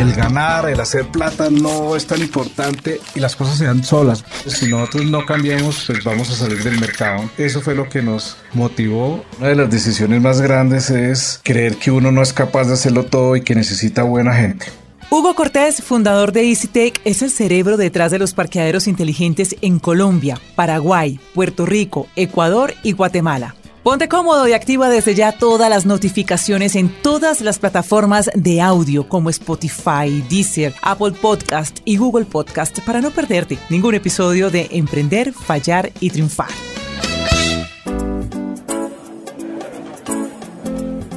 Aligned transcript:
el 0.00 0.14
ganar, 0.14 0.68
el 0.68 0.80
hacer 0.80 1.06
plata 1.06 1.50
no 1.50 1.94
es 1.94 2.06
tan 2.06 2.20
importante 2.20 3.00
y 3.14 3.20
las 3.20 3.36
cosas 3.36 3.58
se 3.58 3.66
dan 3.66 3.84
solas. 3.84 4.24
Si 4.46 4.68
nosotros 4.68 5.06
no 5.06 5.26
cambiamos, 5.26 5.84
pues 5.86 6.02
vamos 6.04 6.30
a 6.30 6.34
salir 6.34 6.62
del 6.62 6.80
mercado. 6.80 7.28
Eso 7.36 7.60
fue 7.60 7.74
lo 7.74 7.88
que 7.88 8.02
nos 8.02 8.36
motivó. 8.54 9.24
Una 9.38 9.48
de 9.48 9.56
las 9.56 9.70
decisiones 9.70 10.22
más 10.22 10.40
grandes 10.40 10.90
es 10.90 11.40
creer 11.42 11.76
que 11.76 11.90
uno 11.90 12.10
no 12.12 12.22
es 12.22 12.32
capaz 12.32 12.64
de 12.64 12.74
hacerlo 12.74 13.04
todo 13.04 13.36
y 13.36 13.42
que 13.42 13.54
necesita 13.54 14.02
buena 14.02 14.34
gente. 14.34 14.66
Hugo 15.10 15.34
Cortés, 15.34 15.82
fundador 15.82 16.32
de 16.32 16.48
EasyTech, 16.48 17.00
es 17.04 17.22
el 17.22 17.30
cerebro 17.30 17.76
detrás 17.76 18.12
de 18.12 18.20
los 18.20 18.32
parqueaderos 18.32 18.86
inteligentes 18.86 19.56
en 19.60 19.80
Colombia, 19.80 20.40
Paraguay, 20.54 21.18
Puerto 21.34 21.66
Rico, 21.66 22.06
Ecuador 22.14 22.74
y 22.84 22.92
Guatemala. 22.92 23.56
Ponte 23.90 24.08
cómodo 24.08 24.46
y 24.46 24.52
activa 24.52 24.88
desde 24.88 25.16
ya 25.16 25.32
todas 25.32 25.68
las 25.68 25.84
notificaciones 25.84 26.76
en 26.76 26.90
todas 27.02 27.40
las 27.40 27.58
plataformas 27.58 28.30
de 28.36 28.60
audio 28.60 29.08
como 29.08 29.30
Spotify, 29.30 30.24
Deezer, 30.30 30.72
Apple 30.80 31.10
Podcast 31.10 31.80
y 31.84 31.96
Google 31.96 32.24
Podcast 32.24 32.78
para 32.86 33.00
no 33.00 33.10
perderte 33.10 33.58
ningún 33.68 33.96
episodio 33.96 34.48
de 34.48 34.68
Emprender, 34.70 35.32
Fallar 35.32 35.90
y 35.98 36.10
Triunfar. 36.10 36.46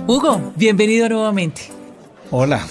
Hugo, 0.08 0.52
bienvenido 0.56 1.08
nuevamente. 1.08 1.70
Hola, 2.32 2.66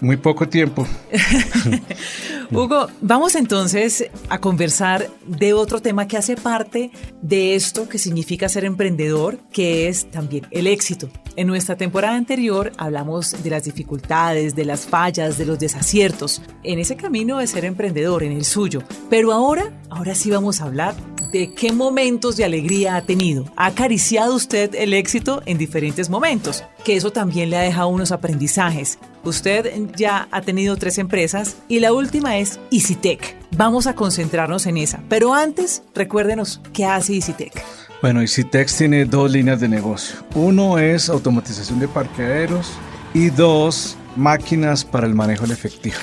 muy 0.00 0.16
poco 0.16 0.48
tiempo. 0.48 0.84
Hugo, 2.52 2.86
vamos 3.00 3.34
entonces 3.34 4.08
a 4.28 4.40
conversar 4.40 5.10
de 5.26 5.52
otro 5.52 5.82
tema 5.82 6.06
que 6.06 6.16
hace 6.16 6.36
parte 6.36 6.92
de 7.20 7.56
esto 7.56 7.88
que 7.88 7.98
significa 7.98 8.48
ser 8.48 8.64
emprendedor, 8.64 9.38
que 9.50 9.88
es 9.88 10.08
también 10.10 10.46
el 10.52 10.68
éxito. 10.68 11.08
En 11.34 11.48
nuestra 11.48 11.76
temporada 11.76 12.14
anterior 12.14 12.72
hablamos 12.78 13.42
de 13.42 13.50
las 13.50 13.64
dificultades, 13.64 14.54
de 14.54 14.64
las 14.64 14.86
fallas, 14.86 15.38
de 15.38 15.46
los 15.46 15.58
desaciertos, 15.58 16.40
en 16.62 16.78
ese 16.78 16.96
camino 16.96 17.38
de 17.38 17.48
ser 17.48 17.64
emprendedor, 17.64 18.22
en 18.22 18.32
el 18.32 18.44
suyo. 18.44 18.82
Pero 19.10 19.32
ahora, 19.32 19.72
ahora 19.90 20.14
sí 20.14 20.30
vamos 20.30 20.60
a 20.60 20.64
hablar 20.64 20.94
de 21.32 21.52
qué 21.54 21.72
momentos 21.72 22.36
de 22.36 22.44
alegría 22.44 22.96
ha 22.96 23.02
tenido. 23.02 23.44
¿Ha 23.56 23.66
acariciado 23.66 24.34
usted 24.34 24.74
el 24.74 24.94
éxito 24.94 25.42
en 25.46 25.58
diferentes 25.58 26.08
momentos? 26.08 26.64
Que 26.84 26.96
eso 26.96 27.12
también 27.12 27.50
le 27.50 27.56
ha 27.56 27.62
dejado 27.62 27.88
unos 27.88 28.12
aprendizajes. 28.12 28.98
Usted 29.24 29.72
ya 29.96 30.28
ha 30.30 30.40
tenido 30.42 30.76
tres 30.76 30.98
empresas 30.98 31.56
y 31.68 31.80
la 31.80 31.92
última 31.92 32.38
es 32.38 32.60
EasyTech. 32.70 33.36
Vamos 33.56 33.86
a 33.86 33.94
concentrarnos 33.94 34.66
en 34.66 34.76
esa. 34.76 35.02
Pero 35.08 35.34
antes, 35.34 35.82
recuérdenos 35.94 36.60
qué 36.72 36.84
hace 36.84 37.14
EasyTech. 37.14 37.62
Bueno, 38.02 38.20
EasyTech 38.20 38.70
tiene 38.70 39.04
dos 39.04 39.30
líneas 39.30 39.60
de 39.60 39.68
negocio. 39.68 40.16
Uno 40.34 40.78
es 40.78 41.08
automatización 41.08 41.80
de 41.80 41.88
parqueaderos 41.88 42.72
y 43.14 43.30
dos, 43.30 43.96
máquinas 44.16 44.84
para 44.84 45.06
el 45.06 45.14
manejo 45.14 45.42
del 45.42 45.52
efectivo 45.52 45.96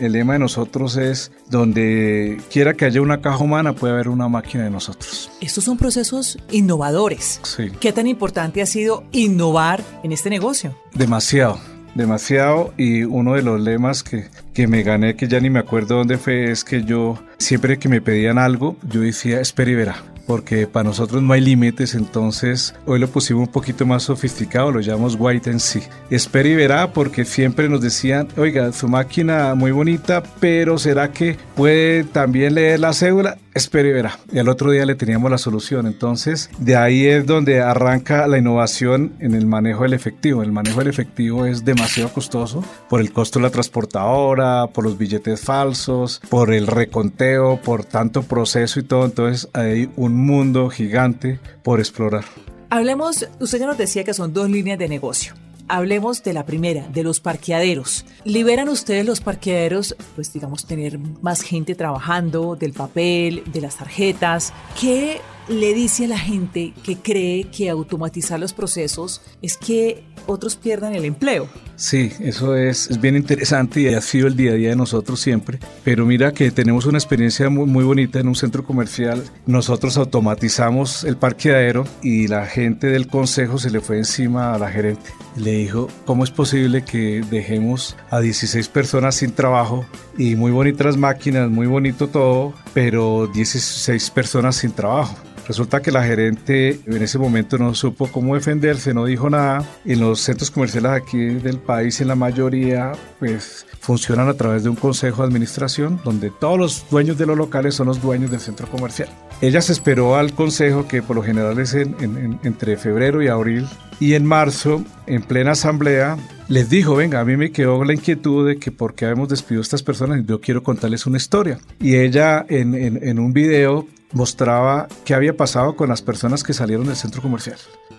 el 0.00 0.12
lema 0.12 0.34
de 0.34 0.38
nosotros 0.38 0.96
es 0.96 1.32
donde 1.50 2.40
quiera 2.50 2.74
que 2.74 2.84
haya 2.84 3.00
una 3.00 3.20
caja 3.20 3.38
humana 3.38 3.72
puede 3.72 3.94
haber 3.94 4.08
una 4.08 4.28
máquina 4.28 4.64
de 4.64 4.70
nosotros. 4.70 5.30
Estos 5.40 5.64
son 5.64 5.76
procesos 5.76 6.38
innovadores. 6.50 7.40
Sí. 7.42 7.70
¿Qué 7.80 7.92
tan 7.92 8.06
importante 8.06 8.62
ha 8.62 8.66
sido 8.66 9.04
innovar 9.12 9.82
en 10.02 10.12
este 10.12 10.30
negocio? 10.30 10.76
Demasiado 10.94 11.58
demasiado 11.94 12.72
y 12.78 13.02
uno 13.02 13.34
de 13.34 13.42
los 13.42 13.60
lemas 13.60 14.02
que, 14.02 14.26
que, 14.54 14.66
me 14.66 14.82
gané, 14.82 15.14
que 15.14 15.28
ya 15.28 15.40
ni 15.40 15.50
me 15.50 15.58
acuerdo 15.58 15.96
dónde 15.96 16.16
fue, 16.16 16.50
es 16.50 16.64
que 16.64 16.84
yo 16.84 17.18
siempre 17.36 17.78
que 17.78 17.90
me 17.90 18.00
pedían 18.00 18.38
algo, 18.38 18.76
yo 18.88 19.02
decía, 19.02 19.40
espera 19.40 19.70
y 19.70 19.74
verá 19.74 20.11
porque 20.26 20.66
para 20.66 20.84
nosotros 20.84 21.22
no 21.22 21.32
hay 21.32 21.40
límites, 21.40 21.94
entonces 21.94 22.74
hoy 22.86 22.98
lo 22.98 23.08
pusimos 23.08 23.46
un 23.46 23.52
poquito 23.52 23.86
más 23.86 24.04
sofisticado, 24.04 24.70
lo 24.70 24.80
llamamos 24.80 25.16
white 25.18 25.50
and 25.50 25.60
see. 25.60 25.82
Espera 26.10 26.48
y 26.48 26.54
verá, 26.54 26.92
porque 26.92 27.24
siempre 27.24 27.68
nos 27.68 27.80
decían, 27.80 28.28
oiga, 28.36 28.72
su 28.72 28.88
máquina 28.88 29.54
muy 29.54 29.70
bonita, 29.70 30.22
pero 30.40 30.78
¿será 30.78 31.12
que 31.12 31.36
puede 31.54 32.04
también 32.04 32.54
leer 32.54 32.80
la 32.80 32.92
cédula? 32.92 33.38
Espera 33.54 33.88
y 33.88 33.92
verá. 33.92 34.18
Y 34.32 34.38
al 34.38 34.48
otro 34.48 34.70
día 34.70 34.86
le 34.86 34.94
teníamos 34.94 35.30
la 35.30 35.38
solución. 35.38 35.86
Entonces, 35.86 36.48
de 36.58 36.76
ahí 36.76 37.06
es 37.06 37.26
donde 37.26 37.60
arranca 37.60 38.26
la 38.26 38.38
innovación 38.38 39.12
en 39.20 39.34
el 39.34 39.46
manejo 39.46 39.82
del 39.82 39.92
efectivo. 39.92 40.42
El 40.42 40.52
manejo 40.52 40.78
del 40.78 40.88
efectivo 40.88 41.44
es 41.44 41.64
demasiado 41.64 42.10
costoso 42.12 42.64
por 42.88 43.00
el 43.00 43.12
costo 43.12 43.38
de 43.38 43.44
la 43.44 43.50
transportadora, 43.50 44.68
por 44.68 44.84
los 44.84 44.96
billetes 44.96 45.40
falsos, 45.40 46.22
por 46.30 46.52
el 46.52 46.66
reconteo, 46.66 47.60
por 47.60 47.84
tanto 47.84 48.22
proceso 48.22 48.80
y 48.80 48.84
todo. 48.84 49.04
Entonces, 49.04 49.48
hay 49.52 49.90
un 49.96 50.14
mundo 50.14 50.70
gigante 50.70 51.38
por 51.62 51.78
explorar. 51.78 52.24
Hablemos, 52.70 53.28
usted 53.38 53.58
ya 53.58 53.66
nos 53.66 53.76
decía 53.76 54.02
que 54.02 54.14
son 54.14 54.32
dos 54.32 54.48
líneas 54.48 54.78
de 54.78 54.88
negocio. 54.88 55.34
Hablemos 55.68 56.22
de 56.22 56.32
la 56.32 56.44
primera, 56.44 56.88
de 56.88 57.02
los 57.02 57.20
parqueaderos. 57.20 58.04
¿Liberan 58.24 58.68
ustedes 58.68 59.06
los 59.06 59.20
parqueaderos, 59.20 59.96
pues 60.14 60.32
digamos, 60.32 60.66
tener 60.66 60.98
más 60.98 61.42
gente 61.42 61.74
trabajando, 61.74 62.56
del 62.56 62.72
papel, 62.72 63.42
de 63.52 63.60
las 63.60 63.76
tarjetas? 63.76 64.52
¿Qué 64.80 65.20
le 65.48 65.74
dice 65.74 66.04
a 66.04 66.08
la 66.08 66.18
gente 66.18 66.72
que 66.82 66.96
cree 66.96 67.44
que 67.44 67.68
automatizar 67.68 68.38
los 68.38 68.52
procesos 68.52 69.22
es 69.40 69.56
que 69.56 70.04
otros 70.26 70.56
pierdan 70.56 70.94
el 70.94 71.04
empleo. 71.04 71.48
Sí, 71.82 72.12
eso 72.20 72.54
es, 72.54 72.88
es, 72.88 73.00
bien 73.00 73.16
interesante 73.16 73.80
y 73.80 73.88
ha 73.88 74.00
sido 74.00 74.28
el 74.28 74.36
día 74.36 74.52
a 74.52 74.54
día 74.54 74.68
de 74.68 74.76
nosotros 74.76 75.18
siempre. 75.18 75.58
Pero 75.82 76.06
mira 76.06 76.30
que 76.30 76.52
tenemos 76.52 76.86
una 76.86 76.96
experiencia 76.96 77.50
muy, 77.50 77.66
muy 77.66 77.82
bonita 77.82 78.20
en 78.20 78.28
un 78.28 78.36
centro 78.36 78.64
comercial. 78.64 79.24
Nosotros 79.46 79.96
automatizamos 79.96 81.02
el 81.02 81.16
parqueadero 81.16 81.84
y 82.00 82.28
la 82.28 82.46
gente 82.46 82.86
del 82.86 83.08
consejo 83.08 83.58
se 83.58 83.72
le 83.72 83.80
fue 83.80 83.98
encima 83.98 84.54
a 84.54 84.60
la 84.60 84.70
gerente. 84.70 85.10
Le 85.34 85.54
dijo, 85.54 85.88
¿cómo 86.04 86.22
es 86.22 86.30
posible 86.30 86.84
que 86.84 87.24
dejemos 87.28 87.96
a 88.10 88.20
16 88.20 88.68
personas 88.68 89.16
sin 89.16 89.32
trabajo 89.32 89.84
y 90.16 90.36
muy 90.36 90.52
bonitas 90.52 90.96
máquinas, 90.96 91.50
muy 91.50 91.66
bonito 91.66 92.06
todo, 92.06 92.54
pero 92.74 93.26
16 93.26 94.08
personas 94.10 94.54
sin 94.54 94.70
trabajo? 94.70 95.16
Resulta 95.46 95.82
que 95.82 95.90
la 95.90 96.04
gerente 96.04 96.80
en 96.86 97.02
ese 97.02 97.18
momento 97.18 97.58
no 97.58 97.74
supo 97.74 98.06
cómo 98.06 98.34
defenderse, 98.34 98.94
no 98.94 99.04
dijo 99.04 99.28
nada. 99.28 99.64
En 99.84 100.00
los 100.00 100.20
centros 100.20 100.50
comerciales 100.50 100.92
aquí 100.92 101.18
del 101.18 101.58
país, 101.58 102.00
en 102.00 102.08
la 102.08 102.14
mayoría, 102.14 102.92
pues 103.18 103.66
funcionan 103.80 104.28
a 104.28 104.34
través 104.34 104.62
de 104.62 104.68
un 104.68 104.76
consejo 104.76 105.22
de 105.22 105.28
administración 105.28 106.00
donde 106.04 106.30
todos 106.30 106.58
los 106.58 106.90
dueños 106.90 107.18
de 107.18 107.26
los 107.26 107.36
locales 107.36 107.74
son 107.74 107.88
los 107.88 108.00
dueños 108.00 108.30
del 108.30 108.40
centro 108.40 108.68
comercial. 108.68 109.08
Ella 109.40 109.60
se 109.60 109.72
esperó 109.72 110.16
al 110.16 110.32
consejo, 110.34 110.86
que 110.86 111.02
por 111.02 111.16
lo 111.16 111.22
general 111.22 111.58
es 111.58 111.74
entre 111.74 112.76
febrero 112.76 113.22
y 113.22 113.28
abril, 113.28 113.66
y 113.98 114.14
en 114.14 114.24
marzo, 114.24 114.84
en 115.06 115.22
plena 115.22 115.52
asamblea, 115.52 116.16
les 116.48 116.70
dijo, 116.70 116.94
venga, 116.94 117.20
a 117.20 117.24
mí 117.24 117.36
me 117.36 117.50
quedó 117.50 117.82
la 117.84 117.94
inquietud 117.94 118.46
de 118.46 118.58
que 118.58 118.70
por 118.70 118.94
qué 118.94 119.06
habíamos 119.06 119.28
despedido 119.28 119.60
a 119.60 119.62
estas 119.62 119.82
personas 119.82 120.20
y 120.20 120.24
yo 120.24 120.40
quiero 120.40 120.62
contarles 120.62 121.06
una 121.06 121.16
historia. 121.16 121.58
Y 121.80 121.96
ella 121.96 122.44
en, 122.48 122.74
en 122.74 123.18
un 123.18 123.32
video 123.32 123.86
mostraba 124.12 124.88
qué 125.04 125.14
había 125.14 125.36
pasado 125.36 125.76
con 125.76 125.88
las 125.88 126.02
personas 126.02 126.42
que 126.42 126.52
salieron 126.52 126.86
del 126.86 126.96
centro 126.96 127.22
comercial. 127.22 127.58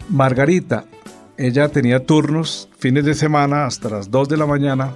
Margarita, 0.10 0.86
ella 1.38 1.70
tenía 1.70 2.06
turnos 2.06 2.70
fines 2.78 3.06
de 3.06 3.16
semana 3.16 3.66
hasta 3.66 3.90
las 3.90 4.12
2 4.12 4.30
de 4.30 4.38
la 4.38 4.46
mañana, 4.46 4.94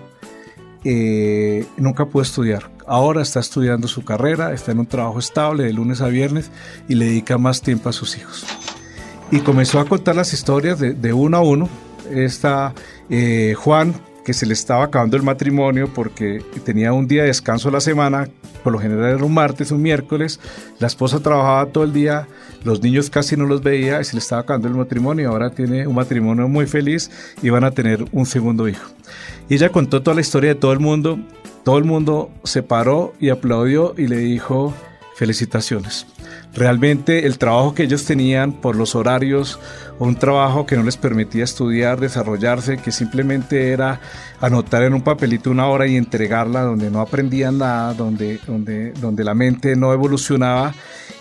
eh, 0.83 1.65
nunca 1.77 2.05
pudo 2.05 2.23
estudiar. 2.23 2.69
Ahora 2.85 3.21
está 3.21 3.39
estudiando 3.39 3.87
su 3.87 4.05
carrera, 4.05 4.53
está 4.53 4.71
en 4.71 4.79
un 4.79 4.85
trabajo 4.85 5.19
estable 5.19 5.63
de 5.63 5.73
lunes 5.73 6.01
a 6.01 6.07
viernes 6.07 6.51
y 6.87 6.95
le 6.95 7.05
dedica 7.05 7.37
más 7.37 7.61
tiempo 7.61 7.89
a 7.89 7.93
sus 7.93 8.17
hijos. 8.17 8.45
Y 9.31 9.39
comenzó 9.39 9.79
a 9.79 9.85
contar 9.85 10.15
las 10.15 10.31
historias 10.31 10.79
de, 10.79 11.13
uno 11.13 11.37
a 11.37 11.41
uno. 11.41 11.67
Está 12.09 12.73
eh, 13.09 13.55
Juan, 13.57 13.93
que 14.27 14.33
se 14.33 14.45
le 14.45 14.51
estaba 14.51 14.83
acabando 14.83 15.15
el 15.15 15.23
matrimonio 15.23 15.89
porque 15.95 16.43
tenía 16.65 16.91
un 16.91 17.07
día 17.07 17.21
de 17.21 17.29
descanso 17.29 17.69
a 17.69 17.71
la 17.71 17.79
semana, 17.79 18.27
por 18.61 18.73
lo 18.73 18.79
general 18.79 19.15
era 19.15 19.23
un 19.23 19.33
martes, 19.33 19.71
un 19.71 19.81
miércoles, 19.81 20.41
la 20.79 20.87
esposa 20.87 21.21
trabajaba 21.21 21.67
todo 21.67 21.85
el 21.85 21.93
día, 21.93 22.27
los 22.65 22.83
niños 22.83 23.09
casi 23.09 23.37
no 23.37 23.45
los 23.45 23.63
veía 23.63 24.01
y 24.01 24.03
se 24.03 24.15
le 24.15 24.19
estaba 24.19 24.41
acabando 24.41 24.67
el 24.67 24.73
matrimonio, 24.73 25.29
ahora 25.29 25.51
tiene 25.51 25.87
un 25.87 25.95
matrimonio 25.95 26.49
muy 26.49 26.65
feliz 26.65 27.09
y 27.41 27.51
van 27.51 27.63
a 27.63 27.71
tener 27.71 28.03
un 28.11 28.25
segundo 28.25 28.67
hijo. 28.67 28.91
Ella 29.49 29.69
contó 29.69 30.03
toda 30.03 30.15
la 30.15 30.21
historia 30.21 30.49
de 30.49 30.59
todo 30.59 30.73
el 30.73 30.81
mundo, 30.81 31.17
todo 31.63 31.77
el 31.77 31.85
mundo 31.85 32.29
se 32.43 32.63
paró 32.63 33.13
y 33.21 33.29
aplaudió 33.29 33.93
y 33.97 34.07
le 34.07 34.17
dijo 34.17 34.73
felicitaciones. 35.15 36.05
Realmente 36.53 37.27
el 37.27 37.37
trabajo 37.37 37.75
que 37.75 37.83
ellos 37.83 38.05
tenían 38.05 38.51
por 38.51 38.75
los 38.75 38.95
horarios, 38.95 39.59
un 39.99 40.15
trabajo 40.15 40.65
que 40.65 40.75
no 40.75 40.83
les 40.83 40.97
permitía 40.97 41.43
estudiar, 41.43 41.99
desarrollarse, 41.99 42.77
que 42.77 42.91
simplemente 42.91 43.71
era 43.71 44.01
anotar 44.41 44.81
en 44.81 44.95
un 44.95 45.03
papelito 45.03 45.51
una 45.51 45.67
hora 45.67 45.85
y 45.85 45.95
entregarla, 45.95 46.61
donde 46.61 46.89
no 46.89 46.99
aprendían 46.99 47.59
nada, 47.59 47.93
donde, 47.93 48.39
donde, 48.47 48.91
donde 48.93 49.23
la 49.23 49.35
mente 49.35 49.75
no 49.75 49.93
evolucionaba, 49.93 50.73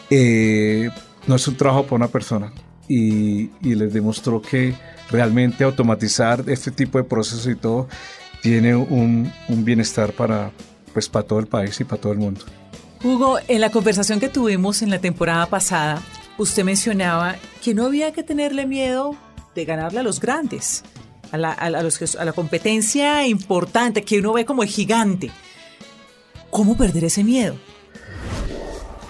eh, 0.09 0.89
no 1.27 1.35
es 1.35 1.47
un 1.49 1.57
trabajo 1.57 1.85
para 1.85 1.97
una 1.97 2.09
persona. 2.09 2.53
Y, 2.89 3.51
les 3.63 3.93
demostró 3.93 4.41
que 4.41 4.75
realmente 5.11 5.65
automatizar 5.65 6.45
este 6.47 6.71
tipo 6.71 6.97
de 6.99 7.05
procesos 7.05 7.47
y 7.47 7.57
todo 7.57 7.89
tiene 8.41 8.75
un, 8.75 9.31
un 9.49 9.65
bienestar 9.65 10.13
para, 10.13 10.51
pues, 10.95 11.09
para 11.09 11.27
todo 11.27 11.41
el 11.41 11.47
país 11.47 11.79
y 11.81 11.85
para 11.85 12.01
todo 12.01 12.13
el 12.13 12.19
mundo. 12.19 12.43
Hugo, 13.05 13.39
en 13.49 13.61
la 13.61 13.71
conversación 13.71 14.21
que 14.21 14.29
tuvimos 14.29 14.83
en 14.83 14.91
la 14.91 14.99
temporada 14.99 15.47
pasada, 15.47 16.03
usted 16.39 16.65
mencionaba 16.65 17.37
que 17.63 17.75
no 17.75 17.87
había 17.87 18.13
que 18.13 18.23
tenerle 18.23 18.67
miedo 18.67 19.17
de 19.55 19.65
ganarle 19.65 20.01
a 20.01 20.03
los 20.03 20.21
grandes. 20.21 20.83
a 21.33 21.39
la, 21.39 21.53
a, 21.53 21.71
la 21.71 22.33
competencia 22.33 23.27
importante 23.27 24.03
que 24.03 24.21
uno 24.21 24.33
ve 24.33 24.45
como 24.45 24.63
el 24.63 24.69
gigante. 24.69 25.31
¿Cómo 26.51 26.77
perder 26.77 27.05
ese 27.05 27.25
miedo? 27.25 27.57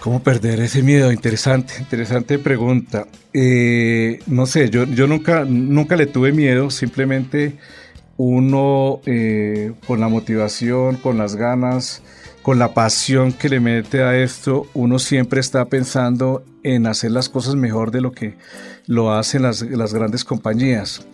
¿Cómo 0.00 0.22
perder 0.22 0.60
ese 0.60 0.82
miedo? 0.82 1.12
Interesante, 1.12 1.74
interesante 1.78 2.38
pregunta. 2.38 3.06
Eh, 3.32 4.20
no 4.26 4.46
sé, 4.46 4.70
yo, 4.70 4.84
yo 4.84 5.06
nunca, 5.06 5.44
nunca 5.44 5.96
le 5.96 6.06
tuve 6.06 6.32
miedo, 6.32 6.70
simplemente 6.70 7.58
uno 8.16 9.00
eh, 9.04 9.72
con 9.86 10.00
la 10.00 10.08
motivación, 10.08 10.96
con 10.96 11.18
las 11.18 11.36
ganas, 11.36 12.02
con 12.46 12.60
la 12.60 12.74
pasión 12.74 13.32
que 13.32 13.48
le 13.48 13.58
mete 13.58 14.04
a 14.04 14.16
esto, 14.16 14.68
uno 14.72 15.00
siempre 15.00 15.40
está 15.40 15.64
pensando 15.64 16.44
en 16.62 16.86
hacer 16.86 17.10
las 17.10 17.28
cosas 17.28 17.56
mejor 17.56 17.90
de 17.90 18.00
lo 18.00 18.12
que 18.12 18.36
lo 18.86 19.12
hacen 19.12 19.42
las, 19.42 19.64
grandes 19.64 20.24
compañías. 20.24 21.04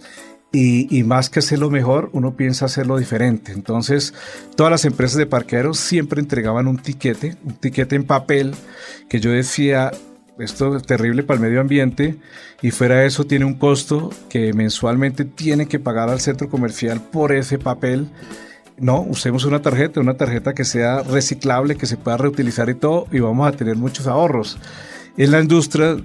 Y, 0.52 1.02
más 1.04 1.30
que 1.30 1.38
hacerlo 1.38 1.70
mejor, 1.70 2.10
uno 2.12 2.36
piensa 2.36 2.66
hacerlo 2.66 2.98
diferente. 2.98 3.52
Entonces, 3.52 4.12
todas 4.56 4.70
las 4.70 4.84
empresas 4.84 5.16
de 5.16 5.24
parqueaderos 5.24 5.78
siempre 5.78 6.20
entregaban 6.20 6.68
un 6.68 6.76
tiquete, 6.76 7.38
un 7.44 7.54
tiquete 7.54 7.96
en 7.96 8.04
papel, 8.04 8.54
que 9.08 9.18
yo 9.18 9.30
decía, 9.30 9.90
esto 10.38 10.76
es 10.76 10.82
terrible 10.82 11.22
para 11.22 11.36
el 11.38 11.46
medio 11.46 11.62
ambiente, 11.62 12.16
y 12.60 12.72
fuera 12.72 12.96
de 12.96 13.06
eso 13.06 13.24
tiene 13.24 13.46
un 13.46 13.54
costo 13.54 14.10
que 14.28 14.52
mensualmente 14.52 15.24
tiene 15.24 15.66
que 15.66 15.78
pagar 15.78 16.10
al 16.10 16.20
centro 16.20 16.50
comercial 16.50 17.00
por 17.00 17.32
ese 17.32 17.58
papel. 17.58 18.10
No, 18.78 19.00
usemos 19.02 19.44
una 19.44 19.62
tarjeta, 19.62 20.00
una 20.00 20.14
tarjeta 20.14 20.54
que 20.54 20.64
sea 20.64 21.02
reciclable, 21.02 21.76
que 21.76 21.86
se 21.86 21.96
pueda 21.96 22.16
reutilizar 22.16 22.68
y 22.68 22.74
todo, 22.74 23.06
y 23.12 23.20
vamos 23.20 23.46
a 23.46 23.52
tener 23.52 23.76
muchos 23.76 24.06
ahorros. 24.06 24.58
En 25.16 25.30
la 25.30 25.40
industria 25.40 25.96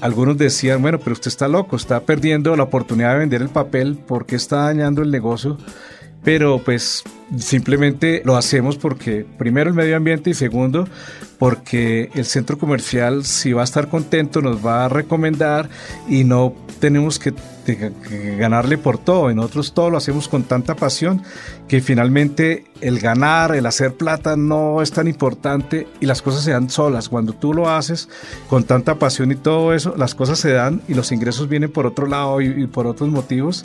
algunos 0.00 0.36
decían, 0.36 0.82
bueno, 0.82 0.98
pero 0.98 1.12
usted 1.12 1.28
está 1.28 1.48
loco, 1.48 1.76
está 1.76 2.00
perdiendo 2.00 2.54
la 2.56 2.64
oportunidad 2.64 3.12
de 3.12 3.18
vender 3.20 3.42
el 3.42 3.48
papel 3.48 3.98
porque 4.06 4.36
está 4.36 4.64
dañando 4.64 5.02
el 5.02 5.10
negocio. 5.10 5.56
Pero 6.26 6.58
pues 6.58 7.04
simplemente 7.38 8.20
lo 8.24 8.36
hacemos 8.36 8.76
porque 8.78 9.24
primero 9.38 9.70
el 9.70 9.76
medio 9.76 9.96
ambiente 9.96 10.30
y 10.30 10.34
segundo 10.34 10.88
porque 11.38 12.10
el 12.14 12.24
centro 12.24 12.58
comercial 12.58 13.24
si 13.24 13.52
va 13.52 13.60
a 13.60 13.64
estar 13.64 13.88
contento 13.88 14.40
nos 14.40 14.64
va 14.64 14.86
a 14.86 14.88
recomendar 14.88 15.68
y 16.08 16.24
no 16.24 16.52
tenemos 16.80 17.18
que, 17.18 17.32
ganarle 18.38 18.78
por 18.78 18.98
todo. 18.98 19.30
Y 19.30 19.34
nosotros 19.34 19.74
todo 19.74 19.90
lo 19.90 19.96
hacemos 19.96 20.28
con 20.28 20.44
tanta 20.44 20.76
pasión 20.76 21.22
que 21.66 21.80
finalmente 21.80 22.64
el 22.80 23.00
ganar, 23.00 23.56
el 23.56 23.66
hacer 23.66 23.94
plata 23.94 24.36
no 24.36 24.82
es 24.82 24.92
tan 24.92 25.08
importante 25.08 25.88
y 26.00 26.06
las 26.06 26.22
cosas 26.22 26.44
se 26.44 26.52
dan 26.52 26.70
solas. 26.70 27.08
Cuando 27.08 27.32
tú 27.32 27.54
lo 27.54 27.68
haces 27.68 28.08
con 28.48 28.64
tanta 28.64 28.96
pasión 28.96 29.32
y 29.32 29.36
todo 29.36 29.74
eso, 29.74 29.94
las 29.96 30.14
cosas 30.14 30.38
se 30.38 30.52
dan 30.52 30.80
y 30.86 30.94
los 30.94 31.10
ingresos 31.10 31.48
vienen 31.48 31.72
por 31.72 31.86
otro 31.86 32.06
lado 32.06 32.40
y, 32.40 32.66
por 32.68 32.86
otros 32.86 33.08
motivos. 33.08 33.64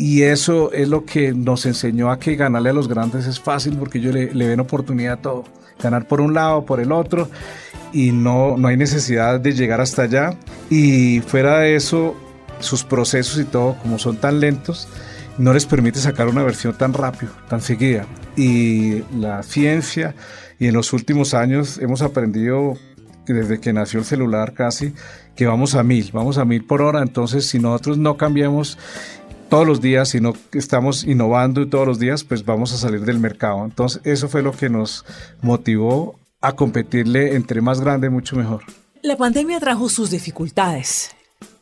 Y 0.00 0.22
eso 0.22 0.72
es 0.72 0.88
lo 0.88 1.04
que 1.04 1.34
nos 1.34 1.66
enseñó 1.66 2.10
a 2.10 2.18
que 2.18 2.34
ganarle 2.34 2.70
a 2.70 2.72
los 2.72 2.88
grandes 2.88 3.26
es 3.26 3.38
fácil 3.38 3.76
porque 3.76 3.98
ellos 3.98 4.14
le, 4.14 4.32
le 4.32 4.48
ven 4.48 4.58
oportunidad 4.58 5.12
a 5.12 5.16
todo. 5.20 5.44
Ganar 5.78 6.08
por 6.08 6.22
un 6.22 6.32
lado, 6.32 6.64
por 6.64 6.80
el 6.80 6.90
otro 6.90 7.28
y 7.92 8.12
no, 8.12 8.56
no 8.56 8.68
hay 8.68 8.78
necesidad 8.78 9.40
de 9.40 9.52
llegar 9.52 9.82
hasta 9.82 10.02
allá. 10.02 10.34
Y 10.70 11.20
fuera 11.20 11.58
de 11.58 11.76
eso, 11.76 12.16
sus 12.60 12.82
procesos 12.82 13.38
y 13.38 13.44
todo, 13.44 13.76
como 13.82 13.98
son 13.98 14.16
tan 14.16 14.40
lentos, 14.40 14.88
no 15.38 15.52
les 15.52 15.66
permite 15.66 15.98
sacar 15.98 16.28
una 16.28 16.42
versión 16.42 16.72
tan 16.74 16.92
rápido, 16.92 17.32
tan 17.50 17.60
seguida. 17.60 18.06
Y 18.36 19.02
la 19.14 19.42
ciencia, 19.42 20.14
y 20.58 20.68
en 20.68 20.74
los 20.74 20.94
últimos 20.94 21.34
años 21.34 21.78
hemos 21.78 22.02
aprendido, 22.02 22.74
desde 23.26 23.60
que 23.60 23.72
nació 23.72 24.00
el 24.00 24.06
celular 24.06 24.54
casi, 24.54 24.94
que 25.36 25.46
vamos 25.46 25.74
a 25.74 25.82
mil, 25.82 26.10
vamos 26.12 26.38
a 26.38 26.44
mil 26.44 26.64
por 26.64 26.82
hora. 26.82 27.02
Entonces, 27.02 27.46
si 27.46 27.58
nosotros 27.58 27.98
no 27.98 28.16
cambiamos 28.16 28.78
todos 29.50 29.66
los 29.66 29.82
días, 29.82 30.08
si 30.08 30.20
no 30.20 30.32
estamos 30.52 31.04
innovando 31.04 31.68
todos 31.68 31.86
los 31.86 31.98
días, 31.98 32.24
pues 32.24 32.44
vamos 32.46 32.72
a 32.72 32.78
salir 32.78 33.02
del 33.02 33.18
mercado. 33.18 33.62
Entonces, 33.64 34.00
eso 34.04 34.28
fue 34.28 34.40
lo 34.42 34.52
que 34.52 34.70
nos 34.70 35.04
motivó 35.42 36.18
a 36.40 36.54
competirle 36.54 37.34
entre 37.36 37.60
más 37.60 37.82
grande, 37.82 38.08
mucho 38.08 38.36
mejor. 38.36 38.62
La 39.02 39.18
pandemia 39.18 39.60
trajo 39.60 39.90
sus 39.90 40.10
dificultades 40.10 41.14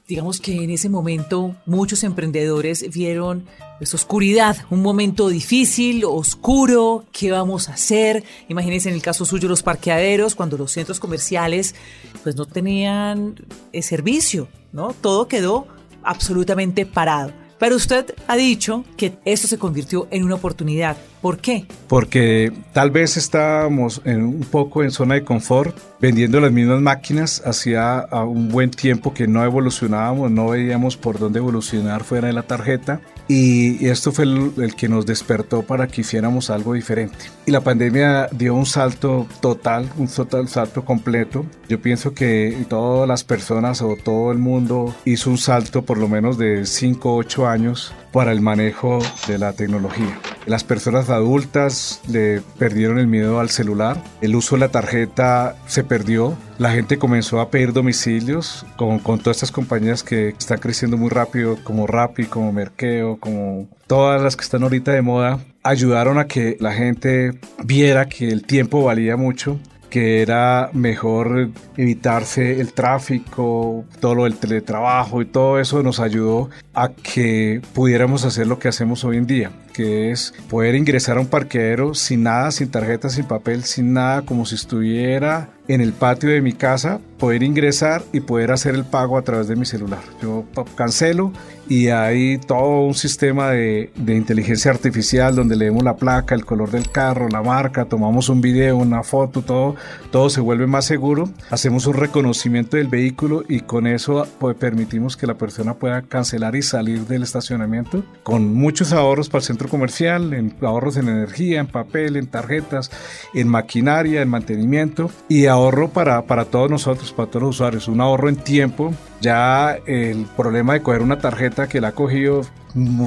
digamos 0.09 0.41
que 0.41 0.65
en 0.65 0.71
ese 0.71 0.89
momento 0.89 1.55
muchos 1.67 2.03
emprendedores 2.03 2.91
vieron 2.91 3.45
pues, 3.77 3.93
oscuridad, 3.93 4.57
un 4.71 4.81
momento 4.81 5.29
difícil, 5.29 6.03
oscuro, 6.07 7.05
¿qué 7.13 7.31
vamos 7.31 7.69
a 7.69 7.75
hacer? 7.75 8.25
Imagínense 8.49 8.89
en 8.89 8.95
el 8.95 9.03
caso 9.03 9.27
suyo 9.27 9.49
los 9.51 9.63
parqueaderos, 9.63 10.35
cuando 10.35 10.57
los 10.57 10.73
centros 10.73 10.99
comerciales 10.99 11.75
pues 12.23 12.37
no 12.37 12.47
tenían 12.47 13.37
eh, 13.73 13.83
servicio, 13.83 14.49
¿no? 14.73 14.95
Todo 14.95 15.29
quedó 15.29 15.67
absolutamente 16.03 16.87
parado. 16.87 17.33
Pero 17.59 17.77
usted 17.77 18.15
ha 18.27 18.37
dicho 18.37 18.85
que 18.97 19.19
esto 19.25 19.49
se 19.49 19.59
convirtió 19.59 20.07
en 20.11 20.25
una 20.25 20.37
oportunidad. 20.37 20.97
¿Por 21.21 21.39
qué? 21.39 21.67
Porque 21.89 22.53
tal 22.73 22.91
vez 22.91 23.17
estábamos 23.17 24.01
en 24.05 24.23
un 24.23 24.41
poco 24.41 24.85
en 24.85 24.93
zona 24.93 25.15
de 25.15 25.25
confort, 25.25 25.77
vendiendo 26.01 26.41
las 26.41 26.53
mismas 26.53 26.81
máquinas 26.81 27.43
hacía 27.45 28.07
un 28.13 28.49
buen 28.49 28.71
tiempo 28.71 29.13
que 29.13 29.27
no 29.27 29.45
evolucionábamos, 29.45 30.31
no 30.31 30.49
veíamos 30.51 30.97
por 30.97 31.19
dónde 31.19 31.41
evolucionar 31.41 32.05
fuera 32.05 32.29
de 32.29 32.35
la 32.35 32.45
tarjeta 32.45 33.01
y, 33.29 33.87
esto 33.87 34.11
fue 34.11 34.25
el, 34.25 34.75
que 34.75 34.89
nos 34.89 35.05
despertó 35.05 35.63
para 35.63 35.87
que 35.87 36.01
hiciéramos 36.01 36.49
algo 36.49 36.73
diferente. 36.73 37.19
Y 37.47 37.51
la 37.51 37.61
pandemia 37.61 38.29
dio 38.33 38.55
un 38.55 38.67
salto 38.67 39.27
total, 39.41 39.91
un 39.99 40.09
total 40.09 40.49
salto 40.49 40.85
completo. 40.85 41.45
Yo 41.69 41.81
pienso 41.81 42.15
que 42.15 42.65
todas 42.69 43.07
las 43.07 43.25
personas 43.25 43.83
o 43.83 43.97
todo 44.03 44.33
el 44.33 44.39
mundo 44.39 44.95
hizo 45.05 45.31
un 45.31 45.39
salto 45.39 45.83
por 45.83 45.99
lo 45.99 46.09
menos 46.09 46.39
de 46.39 46.65
5 46.65 47.13
o 47.13 47.17
8 47.17 47.47
años 47.47 47.93
para 48.13 48.33
el 48.33 48.41
manejo 48.41 48.99
de 49.27 49.39
la 49.39 49.53
tecnología. 49.53 50.19
Las 50.47 50.65
personas 50.65 51.11
adultas 51.11 52.01
le 52.09 52.41
perdieron 52.59 52.99
el 52.99 53.07
miedo 53.07 53.39
al 53.39 53.51
celular, 53.51 54.03
el 54.23 54.35
uso 54.35 54.57
de 54.57 54.61
la 54.61 54.71
tarjeta 54.71 55.57
se 55.67 55.85
perdió, 55.85 56.37
la 56.57 56.71
gente 56.71 56.99
comenzó 56.99 57.41
a 57.41 57.51
pedir 57.51 57.75
domicilios 57.75 58.65
con, 58.77 59.01
todas 59.01 59.37
estas 59.37 59.53
compañías 59.53 60.03
que 60.03 60.29
están 60.29 60.59
creciendo 60.59 60.97
muy 60.97 61.11
rápido, 61.11 61.59
como 61.65 61.87
Rappi, 61.87 62.25
como 62.25 62.51
Merkeo, 62.51 63.19
como 63.19 63.69
todas 63.87 64.23
las 64.23 64.37
que 64.37 64.45
están 64.45 64.63
ahorita 64.63 64.93
de 64.93 65.03
moda, 65.03 65.39
ayudaron 65.63 66.19
a 66.19 66.27
que 66.27 66.57
la 66.61 66.73
gente 66.73 67.39
viera 67.63 68.09
que 68.09 68.29
el 68.29 68.45
tiempo 68.45 68.83
valía 68.83 69.17
mucho 69.19 69.59
que 69.91 70.23
era 70.23 70.71
mejor 70.73 71.51
evitarse 71.77 72.61
el 72.61 72.73
tráfico, 72.73 73.85
todo 74.01 74.15
lo 74.15 74.25
del 74.25 74.37
teletrabajo 74.37 75.23
y 75.23 75.27
todo 75.27 75.59
eso 75.59 75.83
nos 75.83 76.01
ayudó 76.01 76.51
a 76.75 76.91
que 76.91 77.61
pudiéramos 77.75 78.25
hacer 78.25 78.47
lo 78.47 78.59
que 78.59 78.69
hacemos 78.69 79.05
hoy 79.05 79.17
en 79.17 79.27
día, 79.27 79.51
que 79.73 80.11
es 80.11 80.35
poder 80.51 80.75
ingresar 80.75 81.17
a 81.17 81.21
un 81.21 81.27
parqueadero 81.27 81.95
sin 81.95 82.23
nada, 82.25 82.51
sin 82.51 82.71
tarjeta, 82.71 83.09
sin 83.09 83.25
papel, 83.25 83.65
sin 83.65 83.93
nada, 83.93 84.23
como 84.23 84.47
si 84.47 84.55
estuviera 84.55 85.51
en 85.69 85.81
el 85.81 85.93
patio 85.93 86.31
de 86.31 86.41
mi 86.41 86.55
casa, 86.55 87.01
poder 87.19 87.43
ingresar 87.43 88.03
y 88.13 88.21
poder 88.21 88.53
hacer 88.53 88.75
el 88.75 88.85
pago 88.85 89.19
a 89.19 89.23
través 89.23 89.49
de 89.49 89.57
mi 89.57 89.67
celular. 89.67 90.01
Yo 90.23 90.45
cancelo 90.77 91.33
y 91.69 91.89
hay 91.89 92.39
todo 92.39 92.87
un 92.87 92.95
sistema 92.95 93.51
de, 93.51 93.91
de, 93.97 94.17
inteligencia 94.17 94.71
artificial 94.71 95.35
donde 95.35 95.57
leemos 95.57 95.83
la 95.83 95.97
placa, 95.97 96.35
el 96.35 96.47
color 96.47 96.71
del 96.71 96.91
carro, 96.91 97.29
la 97.29 97.43
marca, 97.43 97.85
tomamos 97.85 98.31
un 98.31 98.41
video, 98.41 98.79
una 98.79 99.03
foto, 99.03 99.43
todo, 99.43 99.77
todo 100.11 100.31
se 100.31 100.41
vuelve 100.41 100.67
más 100.67 100.87
seguro. 100.87 101.29
Hacemos 101.51 101.87
un 101.87 101.95
reconocimiento 101.95 102.79
del 102.79 102.87
vehículo 102.87 103.45
y 103.47 103.61
con 103.61 103.87
eso 103.87 104.27
pues, 104.39 104.57
permitimos 104.57 105.17
que 105.17 105.27
la 105.27 105.35
persona 105.35 105.75
pueda 105.75 106.03
cancelar 106.03 106.57
y 106.57 106.63
salir 106.63 107.01
del 107.07 107.23
estacionamiento 107.23 108.03
con 108.23 108.55
muchos 108.55 108.93
ahorros 108.93 109.29
para 109.29 109.41
el 109.41 109.47
centro 109.47 109.69
comercial, 109.69 110.33
en 110.33 110.55
ahorros 110.63 110.97
en 110.97 111.09
energía, 111.09 111.61
en 111.61 111.67
papel, 111.67 112.17
en 112.17 112.29
tarjetas, 112.29 112.91
en 113.35 113.49
maquinaria, 113.49 114.23
en 114.23 114.29
mantenimiento 114.29 115.11
y 115.29 115.47
ahorro 115.59 115.89
para, 115.89 116.23
para 116.23 116.45
todos 116.45 116.71
nosotros, 116.71 117.13
para 117.13 117.31
todos 117.31 117.43
los 117.43 117.57
usuarios, 117.57 117.89
un 117.89 118.01
ahorro 118.01 118.29
en 118.29 118.37
tiempo. 118.37 118.93
Ya 119.21 119.79
el 119.87 120.27
problema 120.37 120.75
de 120.75 120.83
coger 120.83 121.03
una 121.03 121.19
tarjeta 121.19 121.69
que 121.69 121.81
la 121.81 121.89
ha 121.89 121.93
cogido 121.93 122.43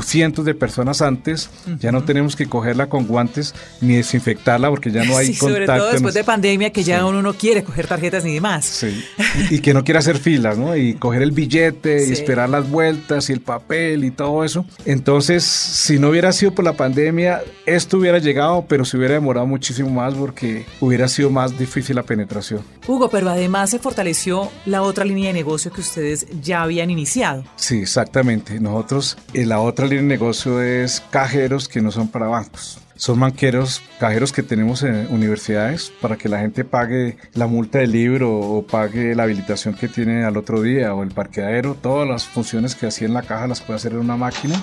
cientos 0.03 0.45
de 0.45 0.53
personas 0.53 1.01
antes, 1.01 1.49
ya 1.79 1.91
no 1.91 2.03
tenemos 2.03 2.35
que 2.35 2.47
cogerla 2.47 2.87
con 2.87 3.05
guantes 3.05 3.53
ni 3.79 3.95
desinfectarla 3.95 4.69
porque 4.69 4.91
ya 4.91 5.03
no 5.03 5.17
hay 5.17 5.27
sí, 5.27 5.37
contacto. 5.37 5.65
Sobre 5.65 5.79
todo 5.79 5.91
después 5.91 6.13
de 6.13 6.23
pandemia 6.23 6.71
que 6.71 6.83
ya 6.83 7.05
uno 7.05 7.21
no 7.21 7.33
quiere 7.33 7.63
coger 7.63 7.87
tarjetas 7.87 8.23
ni 8.23 8.33
demás. 8.33 8.65
Sí. 8.65 9.03
Y, 9.49 9.59
que 9.59 9.73
no 9.73 9.83
quiere 9.83 9.99
hacer 9.99 10.17
filas, 10.17 10.57
¿no? 10.57 10.75
Y 10.75 10.95
coger 10.95 11.21
el 11.21 11.31
billete 11.31 12.07
y 12.07 12.11
esperar 12.11 12.49
las 12.49 12.69
vueltas 12.69 13.29
y 13.29 13.33
el 13.33 13.41
papel 13.41 14.03
y 14.03 14.11
todo 14.11 14.43
eso. 14.43 14.65
Entonces, 14.85 15.43
si 15.43 15.99
no 15.99 16.09
hubiera 16.09 16.31
sido 16.31 16.53
por 16.53 16.65
la 16.65 16.73
pandemia, 16.73 17.41
esto 17.65 17.97
hubiera 17.97 18.19
llegado, 18.19 18.65
pero 18.67 18.85
se 18.85 18.97
hubiera 18.97 19.13
demorado 19.13 19.45
muchísimo 19.45 19.89
más 19.89 20.13
porque 20.13 20.65
hubiera 20.79 21.07
sido 21.07 21.29
más 21.29 21.57
difícil 21.57 21.95
la 21.95 22.03
penetración. 22.03 22.61
Hugo, 22.87 23.09
pero 23.09 23.29
además 23.29 23.69
se 23.69 23.79
fortaleció 23.79 24.51
la 24.65 24.81
otra 24.81 25.05
línea 25.05 25.27
de 25.27 25.33
negocio 25.33 25.71
que 25.71 25.81
ustedes 26.01 26.25
ya 26.41 26.63
habían 26.63 26.89
iniciado. 26.89 27.43
Sí, 27.55 27.81
exactamente. 27.81 28.59
Nosotros, 28.59 29.17
el 29.33 29.51
la 29.51 29.59
otra 29.59 29.85
línea 29.85 30.03
de 30.03 30.07
negocio 30.07 30.61
es 30.61 31.01
cajeros 31.11 31.67
que 31.67 31.81
no 31.81 31.91
son 31.91 32.07
para 32.07 32.27
bancos. 32.27 32.79
Son 32.95 33.19
banqueros, 33.19 33.81
cajeros 33.99 34.31
que 34.31 34.43
tenemos 34.43 34.83
en 34.83 35.07
universidades 35.11 35.91
para 36.01 36.17
que 36.17 36.29
la 36.29 36.39
gente 36.39 36.63
pague 36.63 37.17
la 37.33 37.47
multa 37.47 37.79
del 37.79 37.91
libro 37.91 38.39
o 38.39 38.65
pague 38.65 39.15
la 39.15 39.23
habilitación 39.23 39.73
que 39.73 39.87
tiene 39.87 40.23
al 40.23 40.37
otro 40.37 40.61
día 40.61 40.93
o 40.93 41.03
el 41.03 41.09
parqueadero. 41.09 41.75
Todas 41.75 42.07
las 42.07 42.25
funciones 42.25 42.75
que 42.75 42.85
hacía 42.85 43.07
en 43.07 43.13
la 43.13 43.23
caja 43.23 43.47
las 43.47 43.59
puede 43.59 43.77
hacer 43.77 43.93
en 43.93 43.99
una 43.99 44.17
máquina 44.17 44.55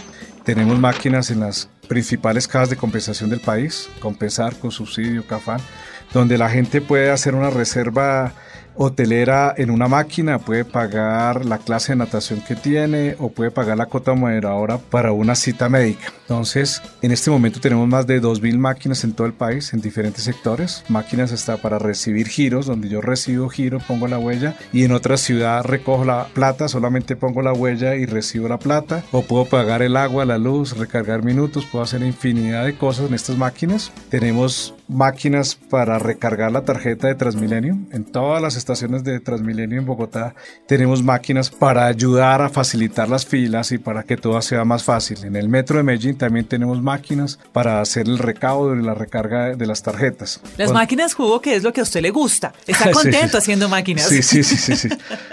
Tenemos 0.44 0.78
máquinas 0.78 1.30
en 1.30 1.40
las 1.40 1.68
principales 1.88 2.48
cajas 2.48 2.70
de 2.70 2.76
compensación 2.76 3.28
del 3.28 3.40
país, 3.40 3.90
Compensar, 4.00 4.56
con 4.56 4.70
subsidio, 4.70 5.26
Cafán, 5.26 5.60
donde 6.14 6.38
la 6.38 6.48
gente 6.48 6.80
puede 6.80 7.10
hacer 7.10 7.34
una 7.34 7.50
reserva 7.50 8.32
hotelera 8.78 9.52
en 9.56 9.70
una 9.70 9.88
máquina 9.88 10.38
puede 10.38 10.64
pagar 10.64 11.44
la 11.44 11.58
clase 11.58 11.92
de 11.92 11.96
natación 11.96 12.40
que 12.40 12.54
tiene 12.54 13.16
o 13.18 13.28
puede 13.28 13.50
pagar 13.50 13.76
la 13.76 13.86
cuota 13.86 14.14
moderadora 14.14 14.78
para 14.78 15.10
una 15.10 15.34
cita 15.34 15.68
médica. 15.68 16.12
Entonces, 16.22 16.80
en 17.02 17.10
este 17.10 17.30
momento 17.30 17.58
tenemos 17.60 17.88
más 17.88 18.06
de 18.06 18.22
2.000 18.22 18.56
máquinas 18.58 19.02
en 19.02 19.14
todo 19.14 19.26
el 19.26 19.32
país, 19.32 19.72
en 19.72 19.80
diferentes 19.80 20.22
sectores. 20.22 20.84
Máquinas 20.88 21.32
hasta 21.32 21.56
para 21.56 21.78
recibir 21.78 22.28
giros, 22.28 22.66
donde 22.66 22.88
yo 22.88 23.00
recibo 23.00 23.48
giro, 23.48 23.80
pongo 23.80 24.06
la 24.06 24.18
huella 24.18 24.54
y 24.72 24.84
en 24.84 24.92
otra 24.92 25.16
ciudad 25.16 25.64
recojo 25.64 26.04
la 26.04 26.28
plata, 26.32 26.68
solamente 26.68 27.16
pongo 27.16 27.42
la 27.42 27.52
huella 27.52 27.96
y 27.96 28.06
recibo 28.06 28.46
la 28.46 28.58
plata. 28.58 29.02
O 29.10 29.22
puedo 29.22 29.46
pagar 29.46 29.82
el 29.82 29.96
agua, 29.96 30.24
la 30.24 30.38
luz, 30.38 30.76
recargar 30.76 31.24
minutos, 31.24 31.66
puedo 31.66 31.82
hacer 31.82 32.02
infinidad 32.02 32.64
de 32.64 32.76
cosas 32.76 33.08
en 33.08 33.14
estas 33.14 33.36
máquinas. 33.36 33.90
Tenemos 34.08 34.74
máquinas 34.86 35.56
para 35.56 35.98
recargar 35.98 36.52
la 36.52 36.64
tarjeta 36.64 37.08
de 37.08 37.14
Transmilenio 37.14 37.76
en 37.90 38.04
todas 38.04 38.40
las 38.40 38.56
estaciones 38.56 38.67
de 38.68 39.20
Transmilenio 39.20 39.78
en 39.78 39.86
Bogotá 39.86 40.34
tenemos 40.66 41.02
máquinas 41.02 41.48
para 41.48 41.86
ayudar 41.86 42.42
a 42.42 42.50
facilitar 42.50 43.08
las 43.08 43.24
filas 43.24 43.72
y 43.72 43.78
para 43.78 44.02
que 44.02 44.18
todo 44.18 44.40
sea 44.42 44.64
más 44.66 44.84
fácil. 44.84 45.24
En 45.24 45.36
el 45.36 45.48
metro 45.48 45.78
de 45.78 45.84
Medellín 45.84 46.18
también 46.18 46.44
tenemos 46.44 46.82
máquinas 46.82 47.38
para 47.52 47.80
hacer 47.80 48.06
el 48.06 48.18
recaudo 48.18 48.76
y 48.76 48.82
la 48.82 48.92
recarga 48.92 49.56
de 49.56 49.66
las 49.66 49.82
tarjetas. 49.82 50.42
Las 50.58 50.70
máquinas 50.72 51.14
jugo, 51.14 51.40
que 51.40 51.56
es 51.56 51.62
lo 51.62 51.72
que 51.72 51.80
a 51.80 51.82
usted 51.82 52.02
le 52.02 52.10
gusta. 52.10 52.52
Está 52.66 52.90
contento 52.92 53.38
haciendo 53.38 53.70
máquinas. 53.70 54.06
Sí, 54.06 54.22
sí, 54.22 54.42
sí, 54.42 54.56
sí, 54.58 54.76
sí. 54.76 54.88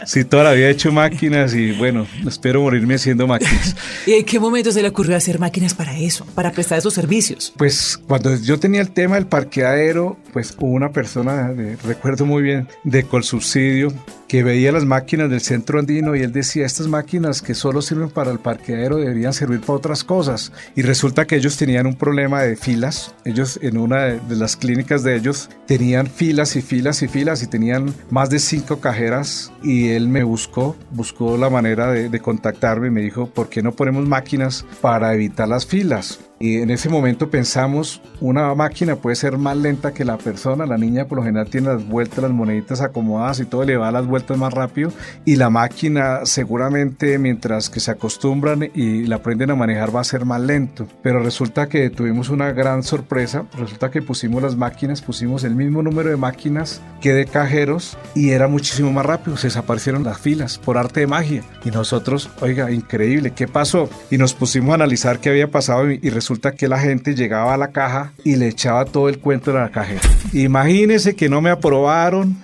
Sí, 0.05 0.23
toda 0.23 0.45
la 0.45 0.51
vida 0.53 0.67
he 0.67 0.71
hecho 0.71 0.93
máquinas 0.93 1.53
y 1.53 1.73
bueno, 1.73 2.07
espero 2.25 2.61
morirme 2.61 2.95
haciendo 2.95 3.27
máquinas. 3.27 3.75
¿Y 4.05 4.13
en 4.13 4.23
qué 4.23 4.39
momento 4.39 4.71
se 4.71 4.81
le 4.81 4.87
ocurrió 4.87 5.17
hacer 5.17 5.39
máquinas 5.39 5.73
para 5.73 5.97
eso, 5.97 6.25
para 6.35 6.53
prestar 6.53 6.79
esos 6.79 6.93
servicios? 6.93 7.53
Pues 7.57 7.99
cuando 8.07 8.33
yo 8.37 8.57
tenía 8.59 8.79
el 8.79 8.91
tema 8.91 9.15
del 9.15 9.27
parqueadero, 9.27 10.17
pues 10.31 10.55
hubo 10.57 10.71
una 10.71 10.91
persona, 10.91 11.53
recuerdo 11.83 12.25
muy 12.25 12.43
bien, 12.43 12.67
de 12.85 13.03
Colsubsidio, 13.25 13.91
que 14.27 14.43
veía 14.43 14.71
las 14.71 14.85
máquinas 14.85 15.31
del 15.31 15.41
centro 15.41 15.79
andino 15.79 16.15
y 16.15 16.21
él 16.21 16.31
decía, 16.31 16.63
estas 16.63 16.87
máquinas 16.87 17.41
que 17.41 17.55
solo 17.55 17.81
sirven 17.81 18.09
para 18.09 18.31
el 18.31 18.37
parqueadero 18.37 18.97
deberían 18.97 19.33
servir 19.33 19.61
para 19.61 19.73
otras 19.73 20.03
cosas. 20.03 20.51
Y 20.75 20.83
resulta 20.83 21.25
que 21.25 21.35
ellos 21.35 21.57
tenían 21.57 21.87
un 21.87 21.95
problema 21.95 22.43
de 22.43 22.55
filas. 22.55 23.15
Ellos 23.25 23.57
en 23.63 23.79
una 23.79 24.03
de 24.03 24.35
las 24.35 24.55
clínicas 24.55 25.01
de 25.01 25.15
ellos 25.15 25.49
tenían 25.65 26.05
filas 26.05 26.55
y 26.55 26.61
filas 26.61 27.01
y 27.01 27.07
filas 27.07 27.41
y 27.41 27.47
tenían 27.47 27.95
más 28.11 28.29
de 28.29 28.37
cinco 28.37 28.79
cajeras 28.79 29.51
y 29.63 29.89
él 29.89 30.07
me 30.07 30.23
buscó, 30.23 30.75
buscó 30.91 31.35
la 31.35 31.49
manera 31.49 31.91
de, 31.91 32.09
de 32.09 32.19
contactarme 32.19 32.87
y 32.87 32.91
me 32.91 33.01
dijo, 33.01 33.25
¿por 33.27 33.49
qué 33.49 33.63
no 33.63 33.71
ponemos 33.71 34.07
máquinas 34.07 34.67
para 34.81 35.15
evitar 35.15 35.47
las 35.47 35.65
filas? 35.65 36.19
Y 36.39 36.57
en 36.57 36.69
ese 36.69 36.89
momento 36.89 37.29
pensamos, 37.29 38.01
una 38.19 38.53
máquina 38.55 38.97
puede 38.97 39.15
ser 39.15 39.37
más 39.37 39.55
lenta 39.55 39.93
que 39.93 40.03
la 40.03 40.17
persona, 40.17 40.65
la 40.65 40.77
niña 40.77 41.05
por 41.05 41.19
lo 41.19 41.23
general 41.23 41.47
tiene 41.47 41.67
las 41.67 41.87
vueltas, 41.87 42.23
las 42.23 42.31
moneditas 42.31 42.81
acomodadas 42.81 43.39
y 43.39 43.45
todo 43.45 43.63
le 43.63 43.77
va 43.77 43.91
las 43.91 44.05
vueltas 44.05 44.37
más 44.37 44.53
rápido 44.53 44.91
y 45.23 45.37
la 45.37 45.49
máquina 45.49 46.25
seguramente 46.25 47.17
mientras 47.19 47.69
que 47.69 47.79
se 47.79 47.91
acostumbran 47.91 48.69
y 48.73 49.05
la 49.05 49.17
aprenden 49.17 49.51
a 49.51 49.55
manejar 49.55 49.95
va 49.95 50.01
a 50.01 50.03
ser 50.03 50.25
más 50.25 50.41
lento. 50.41 50.87
Pero 51.01 51.19
resulta 51.19 51.69
que 51.69 51.89
tuvimos 51.89 52.29
una 52.29 52.51
gran 52.51 52.83
sorpresa, 52.83 53.45
resulta 53.57 53.89
que 53.89 54.01
pusimos 54.01 54.43
las 54.43 54.57
máquinas, 54.57 55.01
pusimos 55.01 55.45
el 55.45 55.55
mismo 55.55 55.83
número 55.83 56.09
de 56.09 56.17
máquinas 56.17 56.81
que 56.99 57.13
de 57.13 57.25
cajeros 57.27 57.97
y 58.13 58.31
era 58.31 58.49
muchísimo 58.49 58.91
más 58.91 59.05
rápido, 59.05 59.37
se 59.37 59.47
desaparecieron 59.47 60.03
las 60.03 60.19
filas 60.19 60.57
por 60.57 60.77
arte 60.77 60.99
de 61.01 61.07
magia 61.07 61.43
y 61.63 61.71
nosotros, 61.71 62.29
oiga, 62.41 62.71
increíble, 62.71 63.31
¿qué 63.31 63.47
pasó? 63.47 63.89
Y 64.11 64.17
nos 64.17 64.33
pusimos 64.33 64.71
a 64.71 64.75
analizar 64.75 65.19
qué 65.19 65.29
había 65.29 65.49
pasado 65.49 65.89
y, 65.91 65.99
y 66.01 66.09
resulta 66.25 66.53
que 66.53 66.67
la 66.67 66.79
gente 66.79 67.13
llegaba 67.13 67.53
a 67.53 67.57
la 67.57 67.67
caja 67.67 68.11
y 68.23 68.35
le 68.35 68.47
echaba 68.47 68.83
todo 68.85 69.09
el 69.09 69.19
cuento 69.19 69.53
de 69.53 69.59
la 69.59 69.69
cajera. 69.69 70.01
Imagínense 70.33 71.15
que 71.15 71.29
no 71.29 71.39
me 71.39 71.51
aprobaron 71.51 72.35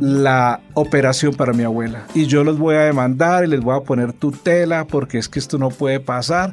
la 0.00 0.58
operación 0.74 1.34
para 1.34 1.52
mi 1.52 1.62
abuela. 1.62 2.04
Y 2.16 2.26
yo 2.26 2.42
los 2.42 2.58
voy 2.58 2.74
a 2.74 2.80
demandar 2.80 3.44
y 3.44 3.46
les 3.46 3.60
voy 3.60 3.76
a 3.76 3.84
poner 3.84 4.12
tutela 4.12 4.86
porque 4.86 5.18
es 5.18 5.28
que 5.28 5.38
esto 5.38 5.56
no 5.56 5.68
puede 5.68 6.00
pasar 6.00 6.52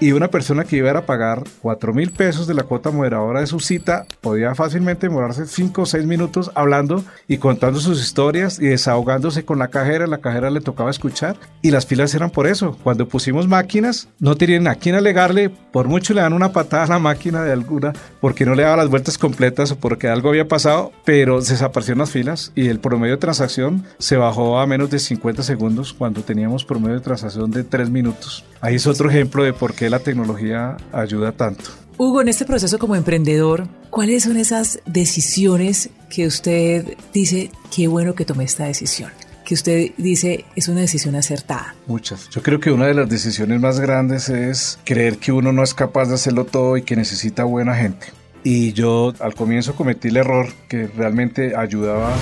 y 0.00 0.12
una 0.12 0.28
persona 0.28 0.64
que 0.64 0.76
iba 0.76 0.90
a 0.90 1.06
pagar 1.06 1.42
4 1.62 1.94
mil 1.94 2.10
pesos 2.10 2.46
de 2.46 2.54
la 2.54 2.62
cuota 2.62 2.90
moderadora 2.90 3.40
de 3.40 3.46
su 3.46 3.60
cita 3.60 4.06
podía 4.20 4.54
fácilmente 4.54 5.08
demorarse 5.08 5.46
5 5.46 5.82
o 5.82 5.86
6 5.86 6.06
minutos 6.06 6.50
hablando 6.54 7.04
y 7.28 7.38
contando 7.38 7.80
sus 7.80 8.00
historias 8.00 8.58
y 8.58 8.66
desahogándose 8.66 9.44
con 9.44 9.58
la 9.58 9.68
cajera. 9.68 10.06
La 10.06 10.18
cajera 10.18 10.50
le 10.50 10.60
tocaba 10.60 10.90
escuchar 10.90 11.36
y 11.62 11.70
las 11.70 11.86
filas 11.86 12.14
eran 12.14 12.30
por 12.30 12.46
eso. 12.46 12.76
Cuando 12.82 13.08
pusimos 13.08 13.48
máquinas, 13.48 14.08
no 14.18 14.36
tenían 14.36 14.68
a 14.68 14.76
quién 14.76 14.94
alegarle, 14.94 15.50
por 15.50 15.88
mucho 15.88 16.14
le 16.14 16.20
dan 16.20 16.32
una 16.32 16.52
patada 16.52 16.84
a 16.84 16.88
la 16.88 16.98
máquina 16.98 17.42
de 17.42 17.52
alguna 17.52 17.92
porque 18.20 18.46
no 18.46 18.54
le 18.54 18.62
daba 18.62 18.76
las 18.76 18.90
vueltas 18.90 19.18
completas 19.18 19.72
o 19.72 19.76
porque 19.76 20.08
algo 20.08 20.28
había 20.28 20.48
pasado, 20.48 20.92
pero 21.04 21.40
desaparecieron 21.40 22.00
las 22.00 22.10
filas 22.10 22.52
y 22.54 22.68
el 22.68 22.80
promedio 22.80 23.14
de 23.14 23.20
transacción 23.20 23.84
se 23.98 24.16
bajó 24.16 24.58
a 24.58 24.66
menos 24.66 24.90
de 24.90 24.98
50 24.98 25.42
segundos 25.42 25.92
cuando 25.92 26.22
teníamos 26.22 26.64
promedio 26.64 26.96
de 26.96 27.00
transacción 27.00 27.50
de 27.50 27.64
3 27.64 27.90
minutos. 27.90 28.44
Ahí 28.60 28.76
es 28.76 28.86
otro 28.86 29.10
ejemplo 29.10 29.44
de 29.44 29.52
por 29.52 29.74
qué 29.74 29.85
la 29.90 30.00
tecnología 30.00 30.76
ayuda 30.92 31.32
tanto. 31.32 31.70
Hugo, 31.98 32.20
en 32.20 32.28
este 32.28 32.44
proceso 32.44 32.78
como 32.78 32.94
emprendedor, 32.94 33.68
¿cuáles 33.90 34.24
son 34.24 34.36
esas 34.36 34.80
decisiones 34.84 35.90
que 36.10 36.26
usted 36.26 36.96
dice, 37.14 37.50
qué 37.74 37.88
bueno 37.88 38.14
que 38.14 38.24
tomé 38.24 38.44
esta 38.44 38.66
decisión? 38.66 39.10
que 39.46 39.54
usted 39.54 39.92
dice 39.96 40.44
es 40.56 40.68
una 40.68 40.80
decisión 40.80 41.14
acertada? 41.14 41.74
Muchas. 41.86 42.28
Yo 42.30 42.42
creo 42.42 42.58
que 42.58 42.72
una 42.72 42.86
de 42.86 42.94
las 42.94 43.08
decisiones 43.08 43.60
más 43.60 43.78
grandes 43.80 44.28
es 44.28 44.78
creer 44.84 45.18
que 45.18 45.32
uno 45.32 45.52
no 45.52 45.62
es 45.62 45.72
capaz 45.72 46.06
de 46.06 46.14
hacerlo 46.14 46.44
todo 46.44 46.76
y 46.76 46.82
que 46.82 46.96
necesita 46.96 47.44
buena 47.44 47.74
gente. 47.76 48.08
Y 48.42 48.72
yo 48.72 49.14
al 49.20 49.34
comienzo 49.34 49.74
cometí 49.74 50.08
el 50.08 50.18
error 50.18 50.48
que 50.68 50.88
realmente 50.88 51.56
ayudaba 51.56 52.12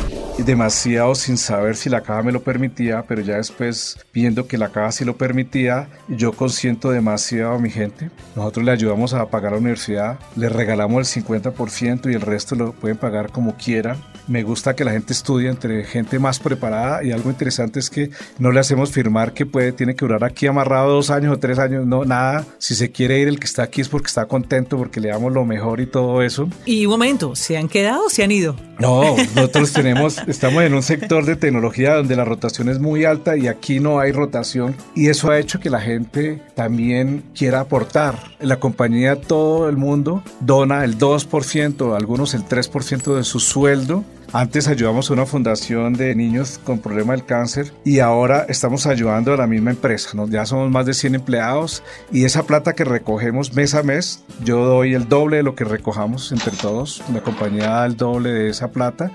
demasiado 0.43 1.15
sin 1.15 1.39
saber 1.39 1.77
si 1.77 1.89
la 1.89 2.03
caja 2.03 2.23
me 2.23 2.33
lo 2.33 2.43
permitía, 2.43 3.05
pero 3.07 3.23
ya 3.23 3.37
después 3.37 3.99
viendo 4.13 4.47
que 4.47 4.59
la 4.59 4.71
caja 4.71 4.93
sí 4.93 5.05
lo 5.05 5.17
permitía, 5.17 5.89
yo 6.09 6.33
consiento 6.33 6.91
demasiado 6.91 7.55
a 7.55 7.59
mi 7.59 7.71
gente. 7.71 8.11
Nosotros 8.35 8.65
le 8.65 8.73
ayudamos 8.73 9.15
a 9.15 9.27
pagar 9.27 9.53
la 9.53 9.59
universidad, 9.59 10.19
le 10.37 10.49
regalamos 10.49 11.17
el 11.17 11.25
50% 11.25 12.11
y 12.11 12.15
el 12.15 12.21
resto 12.21 12.55
lo 12.57 12.73
pueden 12.73 12.97
pagar 12.97 13.31
como 13.31 13.57
quieran. 13.57 13.97
Me 14.27 14.43
gusta 14.43 14.75
que 14.75 14.85
la 14.85 14.93
gente 14.93 15.13
estudie 15.13 15.49
entre 15.51 15.85
gente 15.85 16.19
más 16.19 16.39
preparada 16.39 17.05
y 17.05 17.13
algo 17.13 17.31
interesante 17.31 17.79
es 17.79 17.91
que 17.91 18.11
no 18.39 18.51
le 18.51 18.61
hacemos 18.61 18.91
firmar 18.91 19.35
que 19.35 19.47
puede, 19.47 19.73
tiene 19.73 19.95
que 19.95 20.05
durar 20.05 20.25
aquí 20.25 20.47
amarrado 20.47 20.93
dos 20.93 21.11
años 21.11 21.35
o 21.35 21.39
tres 21.39 21.59
años, 21.59 21.87
no, 21.87 22.05
nada. 22.05 22.45
Si 22.59 22.75
se 22.75 22.91
quiere 22.91 23.19
ir, 23.19 23.29
el 23.29 23.39
que 23.39 23.47
está 23.47 23.63
aquí 23.63 23.83
es 23.83 23.89
porque 23.89 24.07
está 24.07 24.27
contento, 24.27 24.79
porque 24.79 25.01
le 25.01 25.09
damos 25.09 25.33
lo 25.33 25.45
mejor 25.45 25.81
y 25.81 25.87
todo 25.87 26.23
eso. 26.23 26.49
Y 26.65 26.87
un 26.87 26.93
momento, 26.93 27.37
¿se 27.37 27.57
han 27.57 27.69
quedado 27.69 28.07
o 28.07 28.11
se 28.11 28.25
han 28.25 28.31
ido? 28.31 28.57
No, 28.79 29.17
nosotros 29.35 29.73
tenemos, 29.73 30.24
estamos 30.27 30.63
en 30.63 30.75
un 30.75 30.83
sector 30.83 31.25
de 31.25 31.37
tecnología 31.37 31.95
donde 31.95 32.17
la 32.17 32.25
rotación 32.25 32.69
es 32.69 32.79
muy 32.79 33.05
alta 33.05 33.37
y 33.37 33.49
aquí 33.49 33.81
no 33.81 34.01
hay 34.01 34.13
rotación 34.13 34.75
y 34.95 35.09
eso 35.09 35.31
ha 35.31 35.39
hecho 35.39 35.61
que 35.61 35.71
la 35.71 35.81
gente 35.81 36.43
también 36.55 37.25
quiera 37.35 37.61
aportar. 37.61 38.17
La 38.41 38.61
compañía, 38.61 39.21
todo 39.21 39.69
el 39.69 39.77
mundo 39.77 40.23
dona 40.41 40.85
el 40.85 40.99
2%, 40.99 41.97
algunos 41.97 42.35
el 42.35 42.45
3% 42.45 43.17
de 43.17 43.25
su 43.25 43.41
sueldo 43.41 44.05
antes 44.35 44.67
ayudamos 44.67 45.09
a 45.09 45.13
una 45.13 45.27
fundación 45.27 45.93
de 45.93 46.13
niños 46.17 46.59
con 46.65 46.81
problema 46.81 47.13
del 47.13 47.25
cáncer 47.25 47.73
y 47.85 48.01
ahora 48.01 48.45
estamos 48.49 48.85
ayudando 48.85 49.33
a 49.33 49.37
la 49.37 49.47
misma 49.47 49.71
empresa. 49.71 50.11
Ya 50.29 50.45
somos 50.45 50.73
más 50.73 50.87
de 50.87 50.93
100 50.93 51.15
empleados 51.15 51.85
y 52.11 52.25
esa 52.25 52.43
plata 52.43 52.73
que 52.73 52.83
recogemos 52.83 53.55
mes 53.55 53.77
a 53.77 53.85
mes, 53.85 54.25
yo 54.43 54.65
doy 54.65 54.95
el 54.95 55.09
doble 55.09 55.37
de 55.37 55.45
lo 55.45 55.55
que 55.55 55.63
recojamos 55.63 56.33
entre 56.33 56.51
todos. 56.51 57.01
La 57.13 57.21
compañía 57.21 57.69
da 57.69 57.87
el 57.87 57.97
doble 57.97 58.31
de 58.31 58.49
esa 58.51 58.73
plata 58.73 59.13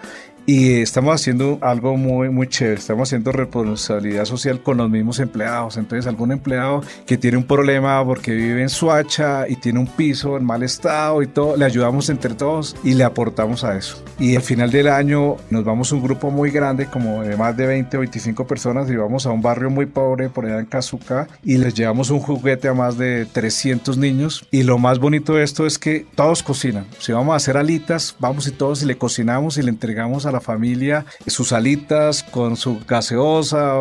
y 0.49 0.81
estamos 0.81 1.13
haciendo 1.13 1.59
algo 1.61 1.95
muy, 1.95 2.29
muy 2.29 2.47
chévere. 2.47 2.79
Estamos 2.79 3.07
haciendo 3.07 3.31
responsabilidad 3.31 4.25
social 4.25 4.63
con 4.63 4.77
los 4.77 4.89
mismos 4.89 5.19
empleados. 5.19 5.77
Entonces, 5.77 6.07
algún 6.07 6.31
empleado 6.31 6.81
que 7.05 7.19
tiene 7.19 7.37
un 7.37 7.43
problema 7.43 8.03
porque 8.03 8.31
vive 8.31 8.63
en 8.63 8.69
Suacha 8.69 9.47
y 9.47 9.57
tiene 9.57 9.77
un 9.77 9.85
piso 9.85 10.37
en 10.37 10.43
mal 10.43 10.63
estado 10.63 11.21
y 11.21 11.27
todo, 11.27 11.55
le 11.55 11.65
ayudamos 11.65 12.09
entre 12.09 12.33
todos 12.33 12.75
y 12.83 12.95
le 12.95 13.03
aportamos 13.03 13.63
a 13.63 13.77
eso. 13.77 14.03
Y 14.17 14.35
al 14.35 14.41
final 14.41 14.71
del 14.71 14.87
año 14.87 15.37
nos 15.51 15.63
vamos 15.63 15.91
un 15.91 16.01
grupo 16.01 16.31
muy 16.31 16.49
grande, 16.49 16.87
como 16.87 17.21
de 17.21 17.37
más 17.37 17.55
de 17.55 17.67
20 17.67 17.97
o 17.97 17.99
25 17.99 18.47
personas, 18.47 18.89
y 18.89 18.95
vamos 18.95 19.27
a 19.27 19.29
un 19.29 19.43
barrio 19.43 19.69
muy 19.69 19.85
pobre 19.85 20.29
por 20.29 20.47
allá 20.47 20.57
en 20.57 20.65
Cazuca 20.65 21.27
y 21.43 21.57
les 21.57 21.75
llevamos 21.75 22.09
un 22.09 22.21
juguete 22.21 22.69
a 22.69 22.73
más 22.73 22.97
de 22.97 23.27
300 23.31 23.99
niños. 23.99 24.47
Y 24.49 24.63
lo 24.63 24.79
más 24.79 24.97
bonito 24.97 25.35
de 25.35 25.43
esto 25.43 25.67
es 25.67 25.77
que 25.77 26.07
todos 26.15 26.41
cocinan. 26.41 26.87
Si 26.97 27.11
vamos 27.11 27.33
a 27.33 27.35
hacer 27.35 27.55
alitas, 27.55 28.15
vamos 28.19 28.47
y 28.47 28.51
todos 28.51 28.81
y 28.81 28.87
le 28.87 28.97
cocinamos 28.97 29.59
y 29.59 29.61
le 29.61 29.69
entregamos 29.69 30.25
a 30.25 30.31
la 30.31 30.38
familia 30.41 31.05
sus 31.27 31.51
alitas 31.53 32.23
con 32.23 32.55
su 32.55 32.79
gaseosa, 32.87 33.73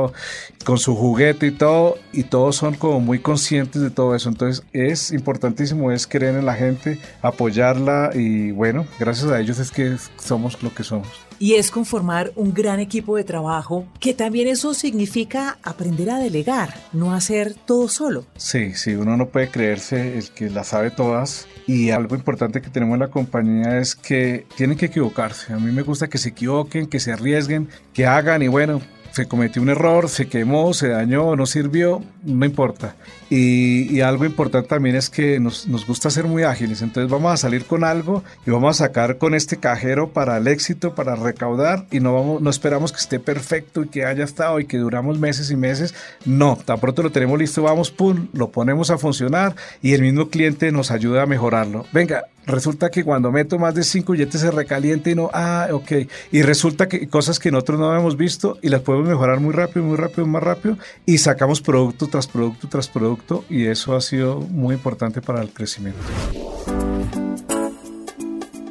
con 0.65 0.79
su 0.79 0.95
juguete 0.95 1.47
y 1.47 1.51
todo, 1.51 1.99
y 2.13 2.25
todos 2.25 2.57
son 2.57 2.75
como 2.75 3.01
muy 3.01 3.19
conscientes 3.19 3.83
de 3.83 3.91
todo 3.91 4.15
eso. 4.15 4.29
Entonces 4.29 4.65
es 4.73 5.13
importantísimo, 5.13 5.93
es 5.93 6.07
creer 6.07 6.37
en 6.37 6.47
la 6.47 6.55
gente, 6.55 6.99
apoyarla 7.23 8.11
y 8.15 8.51
bueno, 8.53 8.87
gracias 8.99 9.31
a 9.31 9.41
ellos 9.41 9.59
es 9.59 9.71
que 9.71 9.97
somos 10.19 10.63
lo 10.63 10.75
que 10.75 10.85
somos. 10.85 11.28
Y 11.39 11.55
es 11.55 11.71
conformar 11.71 12.33
un 12.37 12.53
gran 12.53 12.81
equipo 12.81 13.17
de 13.17 13.25
trabajo, 13.25 13.87
que 14.01 14.15
también 14.15 14.49
eso 14.49 14.75
significa 14.75 15.59
aprender 15.63 16.11
a 16.11 16.19
delegar, 16.19 16.75
no 16.93 17.15
hacer 17.15 17.55
todo 17.55 17.89
solo. 17.89 18.25
Sí, 18.37 18.75
sí, 18.75 18.95
uno 18.95 19.17
no 19.17 19.29
puede 19.29 19.51
creerse 19.51 20.19
el 20.19 20.31
que 20.31 20.51
la 20.51 20.65
sabe 20.65 20.91
todas 20.91 21.47
y 21.67 21.91
algo 21.91 22.17
importante 22.17 22.61
que 22.61 22.71
tenemos 22.71 22.95
en 22.95 23.01
la 23.01 23.11
compañía 23.11 23.79
es 23.79 23.95
que 23.95 24.47
tienen 24.57 24.77
que 24.77 24.87
equivocarse. 24.87 25.53
A 25.53 25.59
mí 25.59 25.71
me 25.73 25.83
gusta 25.83 26.09
que 26.09 26.19
se 26.19 26.31
equivoquen, 26.31 26.87
que 26.87 27.01
se 27.01 27.13
arriesguen, 27.13 27.69
que 27.93 28.07
hagan 28.07 28.43
y 28.43 28.49
bueno, 28.49 28.81
se 29.19 29.27
cometió 29.27 29.61
un 29.61 29.69
error, 29.69 30.09
se 30.09 30.29
quemó, 30.29 30.73
se 30.73 30.91
dañó, 30.91 31.35
no 31.35 31.45
sirvió, 31.45 32.01
no 32.23 32.47
importa. 32.47 32.95
Y, 33.31 34.01
algo 34.01 34.25
importante 34.25 34.69
también 34.69 34.95
es 34.95 35.11
que 35.11 35.41
nos, 35.41 35.67
nos, 35.67 35.85
gusta 35.89 36.09
ser 36.09 36.27
muy 36.27 36.45
ágiles, 36.45 36.83
entonces 36.83 37.11
vamos 37.11 37.33
a 37.33 37.37
salir 37.37 37.65
con 37.65 37.83
algo 37.83 38.23
y 38.47 38.53
vamos 38.53 38.81
a 38.81 38.87
sacar 38.87 39.19
con 39.19 39.35
este 39.35 39.57
cajero 39.57 40.11
para 40.11 40.37
el 40.37 40.47
éxito, 40.47 40.95
para 40.95 41.17
recaudar 41.17 41.87
y 41.91 41.99
no, 41.99 42.15
vamos, 42.15 42.41
no 42.41 42.49
esperamos 42.49 42.93
que 42.93 43.01
esté 43.01 43.19
perfecto 43.19 43.83
y 43.83 43.89
que 43.89 44.05
haya 44.05 44.23
estado 44.23 44.61
y 44.61 44.67
que 44.67 44.79
duramos 44.79 45.19
meses 45.19 45.51
y 45.51 45.57
meses. 45.57 45.97
No, 46.25 46.57
tan 46.65 46.79
pronto 46.79 47.03
lo 47.03 47.11
tenemos 47.11 47.41
listo, 47.41 47.63
vamos, 47.65 47.91
pum, 47.91 48.29
lo 48.33 48.51
ponemos 48.51 48.91
a 48.91 48.99
funcionar 48.99 49.57
y 49.83 49.95
el 49.95 50.03
mismo 50.03 50.29
cliente 50.29 50.71
nos 50.71 50.93
ayuda 50.93 51.25
a 51.25 51.27
mejorarlo. 51.27 51.87
Venga, 51.93 52.27
resulta 52.49 52.91
que 52.91 53.05
cuando 53.05 53.31
meto 53.31 53.59
más 53.59 53.75
de 53.75 53.85
cinco 53.85 54.13
billetes 54.13 54.41
se 54.41 54.51
recalienta 54.51 55.11
y 55.11 55.15
no, 55.15 55.31
ah, 55.33 55.69
ok. 55.71 55.93
Y 56.33 56.43
resulta 56.43 56.89
que 56.89 57.09
cosas 57.09 57.39
que 57.39 57.53
nosotros 57.53 57.79
no 57.79 57.91
habíamos 57.91 58.17
visto 58.17 58.59
y 58.63 58.69
las 58.71 58.81
podemos 58.81 59.09
mejorar 59.09 59.39
muy 59.39 59.53
rápido, 59.53 59.85
muy 59.85 59.97
rápido, 59.97 60.27
más 60.27 60.43
rápido 60.43 60.79
y 61.07 61.19
sacamos 61.19 61.61
producto 61.61 62.09
tras 62.09 62.27
producto 62.27 62.69
tras 62.69 62.89
producto 62.89 63.45
y 63.49 63.67
eso 63.67 63.95
ha 63.95 64.01
sido 64.01 64.41
muy 64.41 64.75
importante 64.75 65.21
para 65.21 65.43
el 65.43 65.51
crecimiento. 65.51 66.01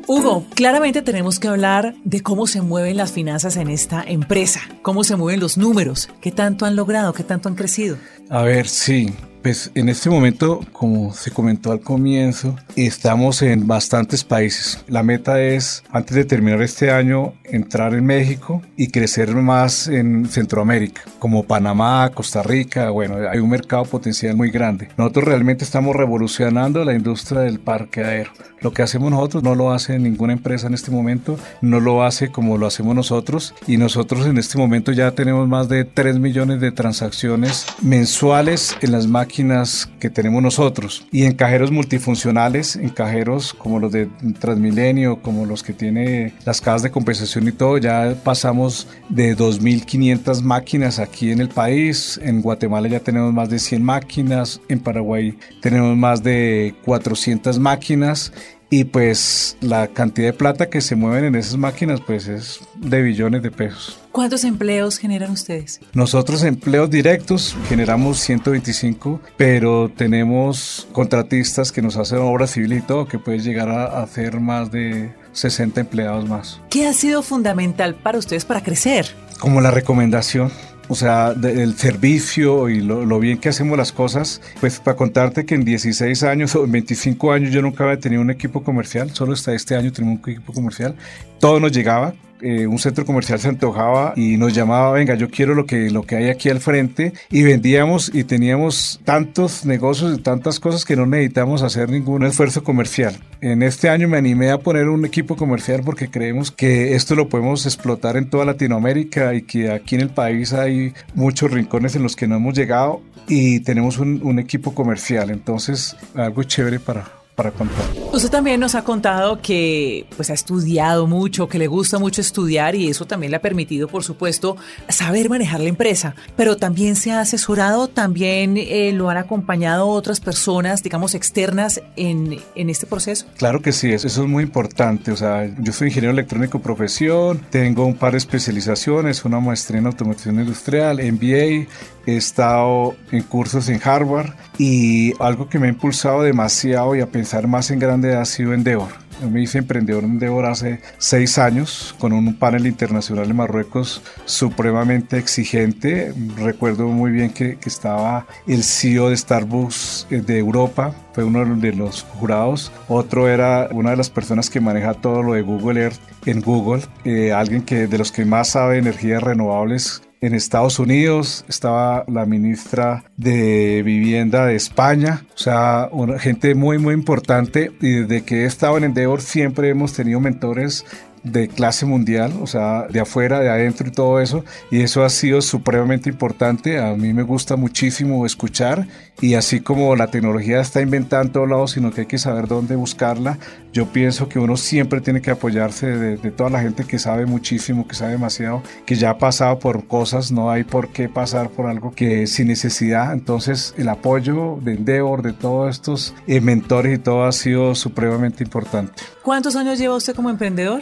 Hugo, 0.10 0.46
claramente 0.56 1.02
tenemos 1.02 1.38
que 1.38 1.50
hablar 1.50 1.94
de 2.06 2.22
cómo 2.22 2.48
se 2.48 2.62
mueven 2.62 2.96
las 2.96 3.12
finanzas 3.12 3.58
en 3.58 3.70
esta 3.70 4.02
empresa, 4.02 4.62
cómo 4.82 5.04
se 5.04 5.18
mueven 5.18 5.42
los 5.42 5.58
números, 5.58 6.10
qué 6.22 6.32
tanto 6.32 6.66
han 6.66 6.78
logrado, 6.78 7.12
qué 7.12 7.24
tanto 7.24 7.50
han 7.50 7.56
crecido. 7.56 7.98
A 8.30 8.42
ver, 8.44 8.70
sí, 8.70 9.14
pues 9.48 9.72
en 9.76 9.88
este 9.88 10.10
momento, 10.10 10.60
como 10.74 11.14
se 11.14 11.32
comentó 11.32 11.72
al 11.72 11.80
comienzo, 11.80 12.54
estamos 12.76 13.42
en 13.42 13.66
bastantes 13.66 14.26
países. 14.26 14.84
La 14.90 15.04
meta 15.04 15.42
es, 15.42 15.86
antes 15.90 16.18
de 16.18 16.26
terminar 16.26 16.62
este 16.62 16.92
año, 16.92 17.34
entrar 17.46 17.94
en 17.94 18.06
México 18.06 18.62
y 18.76 18.90
crecer 18.90 19.34
más 19.36 19.88
en 19.88 20.26
Centroamérica, 20.26 21.04
como 21.18 21.44
Panamá, 21.44 22.12
Costa 22.14 22.44
Rica. 22.44 22.90
Bueno, 22.90 23.20
hay 23.30 23.40
un 23.40 23.50
mercado 23.50 23.86
potencial 23.86 24.36
muy 24.36 24.52
grande. 24.52 24.90
Nosotros 24.98 25.24
realmente 25.24 25.64
estamos 25.64 25.96
revolucionando 25.96 26.84
la 26.84 26.94
industria 26.94 27.40
del 27.40 27.62
parqueadero. 27.62 28.32
Lo 28.60 28.74
que 28.74 28.82
hacemos 28.82 29.12
nosotros 29.12 29.44
no 29.44 29.54
lo 29.54 29.72
hace 29.72 30.00
ninguna 30.00 30.34
empresa 30.34 30.66
en 30.66 30.74
este 30.74 30.90
momento, 30.90 31.38
no 31.62 31.80
lo 31.80 32.04
hace 32.04 32.32
como 32.32 32.58
lo 32.58 32.66
hacemos 32.66 32.96
nosotros 32.96 33.54
y 33.68 33.78
nosotros 33.78 34.26
en 34.26 34.40
este 34.40 34.58
momento 34.58 34.92
ya 34.92 35.12
tenemos 35.12 35.48
más 35.48 35.70
de 35.70 35.86
3 35.86 36.18
millones 36.18 36.60
de 36.60 36.72
transacciones 36.72 37.68
mensuales 37.84 38.76
en 38.82 38.92
las 38.92 39.06
máquinas 39.06 39.37
máquinas 39.38 39.88
que 40.00 40.10
tenemos 40.10 40.42
nosotros. 40.42 41.06
Y 41.12 41.26
en 41.26 41.34
cajeros 41.34 41.70
multifuncionales, 41.70 42.76
en 42.76 42.90
cajeros 42.90 43.54
como 43.54 43.80
los 43.80 43.92
de 43.92 44.08
Transmilenio, 44.40 45.22
como 45.22 45.46
los 45.46 45.62
que 45.62 45.74
tiene 45.74 46.34
las 46.44 46.60
cajas 46.60 46.82
de 46.82 46.90
compensación 46.90 47.48
y 47.48 47.52
todo, 47.52 47.78
ya 47.78 48.16
pasamos 48.24 48.88
de 49.10 49.38
2.500 49.38 50.42
máquinas 50.42 50.98
aquí 50.98 51.32
en 51.32 51.40
el 51.40 51.50
país, 51.50 52.20
en 52.24 52.42
Guatemala 52.42 52.88
ya 52.88 53.00
tenemos 53.00 53.32
más 53.32 53.50
de 53.50 53.60
100 53.60 53.84
máquinas, 53.84 54.60
en 54.70 54.80
Paraguay 54.80 55.38
tenemos 55.62 55.96
más 55.96 56.24
de 56.24 56.74
400 56.84 57.60
máquinas 57.60 58.34
y 58.70 58.86
pues 58.86 59.58
la 59.62 59.88
cantidad 59.88 60.28
de 60.28 60.34
plata 60.34 60.70
que 60.70 60.82
se 60.82 60.96
mueven 60.96 61.26
en 61.26 61.36
esas 61.36 61.58
máquinas 61.58 62.02
pues 62.02 62.28
es 62.28 62.60
de 62.76 63.02
billones 63.02 63.42
de 63.42 63.52
pesos. 63.52 64.00
¿Cuántos 64.12 64.44
empleos 64.44 64.98
generan 64.98 65.32
ustedes? 65.32 65.80
Nosotros 65.94 66.44
empleos 66.44 66.90
directos 66.90 67.56
generamos 67.70 68.20
125, 68.20 69.22
pero 69.38 69.92
tenemos 69.96 70.88
contratistas 70.92 71.72
que 71.72 71.82
nos 71.82 71.98
hacen 71.98 72.18
obra 72.20 72.48
civil 72.48 72.74
y 72.74 72.82
todo, 72.82 73.08
que 73.08 73.20
puede 73.20 73.40
llegar 73.40 73.70
a 73.70 74.02
hacer 74.02 74.40
más 74.40 74.72
de 74.72 75.14
60 75.34 75.82
empleados 75.82 76.28
más. 76.28 76.60
¿Qué 76.70 76.88
ha 76.88 76.94
sido 76.94 77.22
fundamental 77.22 77.96
para 77.96 78.18
ustedes 78.18 78.44
para 78.44 78.64
crecer? 78.64 79.08
Como 79.40 79.62
la 79.62 79.70
recomendación 79.70 80.52
o 80.90 80.96
sea, 80.96 81.34
del 81.34 81.76
servicio 81.76 82.70
y 82.70 82.82
lo, 82.82 83.20
bien 83.20 83.38
que 83.38 83.50
hacemos 83.50 83.78
las 83.78 83.92
cosas, 83.92 84.42
pues 84.60 84.80
para 84.80 84.96
contarte 84.98 85.46
que 85.46 85.56
en 85.56 85.66
16 85.66 86.24
años 86.24 86.56
o 86.56 86.66
25 86.68 87.32
años 87.32 87.52
yo 87.52 87.62
nunca 87.62 87.84
había 87.84 88.00
tenido 88.00 88.22
un 88.22 88.32
equipo 88.32 88.64
comercial, 88.64 89.12
solo 89.12 89.34
hasta 89.34 89.54
este 89.54 89.76
año 89.76 89.92
tenemos 89.92 90.20
un 90.24 90.32
equipo 90.32 90.54
comercial, 90.54 90.96
todo 91.40 91.60
nos 91.60 91.72
llegaba, 91.72 92.14
eh, 92.42 92.68
un 92.68 92.80
centro 92.80 93.06
comercial 93.06 93.40
se 93.40 93.50
antojaba 93.50 94.14
y 94.16 94.38
nos 94.38 94.54
llamaba, 94.54 94.92
venga, 94.92 95.16
yo 95.16 95.30
quiero 95.30 95.56
lo 95.56 95.66
que, 95.66 95.90
lo 95.90 96.04
que 96.04 96.16
hay 96.16 96.30
aquí 96.30 96.50
al 96.50 96.60
frente 96.60 97.14
y 97.30 97.44
vendíamos 97.44 98.12
y 98.14 98.24
teníamos 98.24 99.00
tantos 99.04 99.66
negocios 99.66 100.18
y 100.18 100.22
tantas 100.22 100.60
cosas 100.60 100.86
que 100.86 100.96
no 100.96 101.06
necesitamos 101.06 101.62
hacer 101.62 101.90
ningún 101.90 102.24
esfuerzo 102.24 102.64
comercial. 102.64 103.18
En 103.42 103.64
este 103.64 103.90
año 103.90 104.08
me 104.08 104.18
animé 104.18 104.52
a 104.52 104.60
poner 104.60 104.90
un 104.90 105.06
equipo 105.06 105.36
comercial 105.36 105.82
porque 105.84 106.10
creemos 106.10 106.52
que 106.52 106.96
esto 106.96 107.16
lo 107.16 107.30
podemos 107.30 107.66
explotar 107.66 108.18
en 108.18 108.30
toda 108.30 108.46
Latinoamérica 108.46 109.34
y 109.34 109.44
que 109.44 109.72
aquí 109.72 109.96
en 109.96 110.02
el 110.02 110.10
país 110.10 110.54
hay 110.54 110.94
muchos 111.14 111.52
rincones 111.52 111.96
en 111.96 112.04
los 112.04 112.16
que 112.16 112.28
no 112.28 112.36
hemos 112.36 112.56
llegado 112.56 113.02
y 113.28 113.60
tenemos 113.62 114.00
un, 114.00 114.22
un 114.24 114.40
equipo 114.40 114.74
comercial. 114.74 115.30
Entonces, 115.30 115.96
algo 116.16 116.44
chévere 116.44 116.80
para, 116.80 117.06
para 117.38 117.52
contar. 117.52 117.86
Usted 118.12 118.32
también 118.32 118.60
nos 118.60 118.74
ha 118.74 118.84
contado 118.84 119.40
que 119.44 120.08
pues 120.16 120.32
ha 120.32 120.34
estudiado 120.34 121.06
mucho, 121.06 121.48
que 121.48 121.60
le 121.60 121.68
gusta 121.68 122.00
mucho 122.00 122.20
estudiar 122.20 122.74
y 122.74 122.90
eso 122.90 123.06
también 123.06 123.30
le 123.30 123.38
ha 123.38 123.42
permitido, 123.42 123.88
por 123.88 124.04
supuesto, 124.04 124.58
saber 124.90 125.30
manejar 125.30 125.62
la 125.62 125.70
empresa, 125.70 126.16
pero 126.36 126.58
también 126.58 126.96
se 126.96 127.12
ha 127.12 127.20
asesorado, 127.20 127.90
también 127.90 128.58
eh, 128.58 128.92
lo 128.92 129.12
han 129.12 129.18
acompañado 129.18 129.88
otras 129.88 130.20
personas, 130.20 130.82
digamos, 130.82 131.14
externas 131.14 131.80
en, 131.96 132.40
en 132.56 132.70
este 132.72 132.88
proceso. 132.88 133.28
Claro 133.38 133.62
que 133.62 133.72
sí, 133.72 133.92
eso, 133.92 134.08
eso 134.08 134.24
es 134.24 134.28
muy 134.28 134.42
importante. 134.42 135.12
O 135.12 135.16
sea, 135.16 135.46
yo 135.60 135.74
soy 135.74 135.90
ingeniero 135.90 136.14
electrónico 136.14 136.60
profesión, 136.60 137.40
tengo 137.52 137.86
un 137.86 137.94
par 137.94 138.14
de 138.14 138.18
especializaciones, 138.18 139.24
una 139.26 139.40
maestría 139.40 139.78
en 139.78 139.86
automatización 139.86 140.40
industrial, 140.40 140.98
MBA, 140.98 141.68
he 142.08 142.16
estado 142.16 142.96
en 143.12 143.22
cursos 143.22 143.70
en 143.70 143.80
Harvard 143.84 144.34
y 144.58 145.14
algo 145.22 145.50
que 145.50 145.60
me 145.60 145.68
ha 145.68 145.70
impulsado 145.70 146.24
demasiado 146.24 146.96
y 146.96 147.02
a 147.02 147.12
pensar 147.12 147.48
más 147.48 147.70
en 147.70 147.80
grande 147.80 148.16
ha 148.16 148.26
sido 148.26 148.54
Endeavor. 148.54 149.08
Yo 149.22 149.30
me 149.30 149.42
hice 149.42 149.58
emprendedor 149.58 150.04
en 150.04 150.12
Endeavor 150.12 150.46
hace 150.46 150.80
seis 151.00 151.38
años 151.38 151.96
con 152.00 152.14
un 152.14 152.36
panel 152.36 152.68
internacional 152.68 153.30
en 153.30 153.36
Marruecos 153.36 154.02
supremamente 154.26 155.18
exigente. 155.18 156.14
Recuerdo 156.38 156.88
muy 156.88 157.12
bien 157.12 157.32
que, 157.32 157.58
estaba 157.66 158.26
el 158.46 158.64
CEO 158.64 159.10
de 159.10 159.18
Starbucks 159.18 160.08
eh, 160.10 160.22
de 160.22 160.38
Europa, 160.38 160.96
fue 161.14 161.26
uno 161.26 161.44
de 161.44 161.74
los 161.74 162.04
jurados. 162.04 162.72
Otro 162.88 163.28
era 163.28 163.68
una 163.72 163.90
de 163.90 163.98
las 163.98 164.10
personas 164.10 164.50
que 164.50 164.62
maneja 164.62 164.94
todo 164.94 165.24
lo 165.24 165.34
de 165.34 165.42
Google 165.42 165.82
Earth 165.82 166.00
en 166.26 166.42
Google, 166.42 166.84
eh, 167.04 167.34
alguien 167.34 167.64
que 167.64 167.88
de 167.88 167.98
los 167.98 168.12
que 168.12 168.24
más 168.24 168.50
sabe 168.50 168.78
energías 168.78 169.22
renovables 169.22 170.07
en 170.22 170.34
Estados 170.34 170.80
Unidos, 170.80 171.46
estaba 171.48 172.04
la 172.08 172.26
ministra 172.26 173.04
de 173.18 173.84
Vivienda 173.84 174.46
de 174.46 174.56
España, 174.56 175.26
o 175.36 175.38
sea, 175.38 175.90
una 175.92 176.20
gente 176.20 176.56
muy, 176.56 176.78
muy 176.78 176.94
importante. 176.94 177.72
Y 177.82 178.02
desde 178.02 178.24
que 178.24 178.44
he 178.44 178.46
estado 178.46 178.78
en 178.78 178.86
Endeavor 178.86 179.22
siempre 179.22 179.70
hemos 179.70 179.94
tenido 179.94 180.20
mentores 180.20 180.86
de 181.32 181.48
clase 181.48 181.86
mundial, 181.86 182.34
o 182.42 182.48
sea, 182.48 182.88
de 182.88 183.00
afuera, 183.00 183.40
de 183.40 183.50
adentro 183.50 183.88
y 183.88 183.92
todo 183.92 184.20
eso, 184.20 184.44
y 184.72 184.82
eso 184.82 185.04
ha 185.04 185.10
sido 185.10 185.42
supremamente 185.42 186.10
importante. 186.10 186.80
A 186.80 186.94
mí 186.96 187.14
me 187.14 187.24
gusta 187.24 187.56
muchísimo 187.56 188.26
escuchar 188.26 188.88
y 189.20 189.34
así 189.34 189.62
como 189.62 189.96
la 189.96 190.08
tecnología 190.08 190.60
está 190.60 190.82
inventada 190.82 191.24
en 191.24 191.32
todos 191.32 191.50
lados, 191.50 191.72
sino 191.72 191.92
que 191.92 192.02
hay 192.02 192.08
que 192.08 192.18
saber 192.18 192.48
dónde 192.48 192.76
buscarla, 192.76 193.38
yo 193.78 193.86
pienso 193.86 194.28
que 194.28 194.40
uno 194.40 194.58
siempre 194.58 195.02
tiene 195.02 195.22
que 195.22 195.30
apoyarse 195.30 195.86
de, 195.86 196.32
toda 196.32 196.50
la 196.50 196.62
gente 196.62 196.84
que 196.84 196.98
sabe 196.98 197.28
muchísimo, 197.28 197.88
que 197.88 197.94
sabe 197.94 198.14
demasiado, 198.14 198.64
que 198.88 198.96
ya 198.96 199.12
ha 199.12 199.18
pasado 199.20 199.60
por 199.60 199.86
cosas, 199.86 200.32
no 200.32 200.50
hay 200.50 200.64
por 200.64 200.90
qué 200.90 201.10
pasar 201.10 201.50
por 201.50 201.68
algo 201.68 201.92
que 201.92 202.26
sin 202.26 202.48
necesidad. 202.48 203.14
Entonces, 203.14 203.76
el 203.78 203.90
apoyo 203.90 204.58
de 204.62 204.74
Endeavor, 204.74 205.22
de 205.22 205.34
todos 205.34 205.70
estos 205.70 206.16
eh, 206.26 206.42
mentores 206.42 206.98
y 206.98 207.02
todo 207.02 207.26
ha 207.26 207.32
sido 207.32 207.76
supremamente 207.76 208.44
importante. 208.44 208.94
¿Cuántos 209.22 209.56
años 209.56 209.78
lleva 209.78 209.96
usted 209.96 210.16
como 210.16 210.30
emprendedor? 210.30 210.82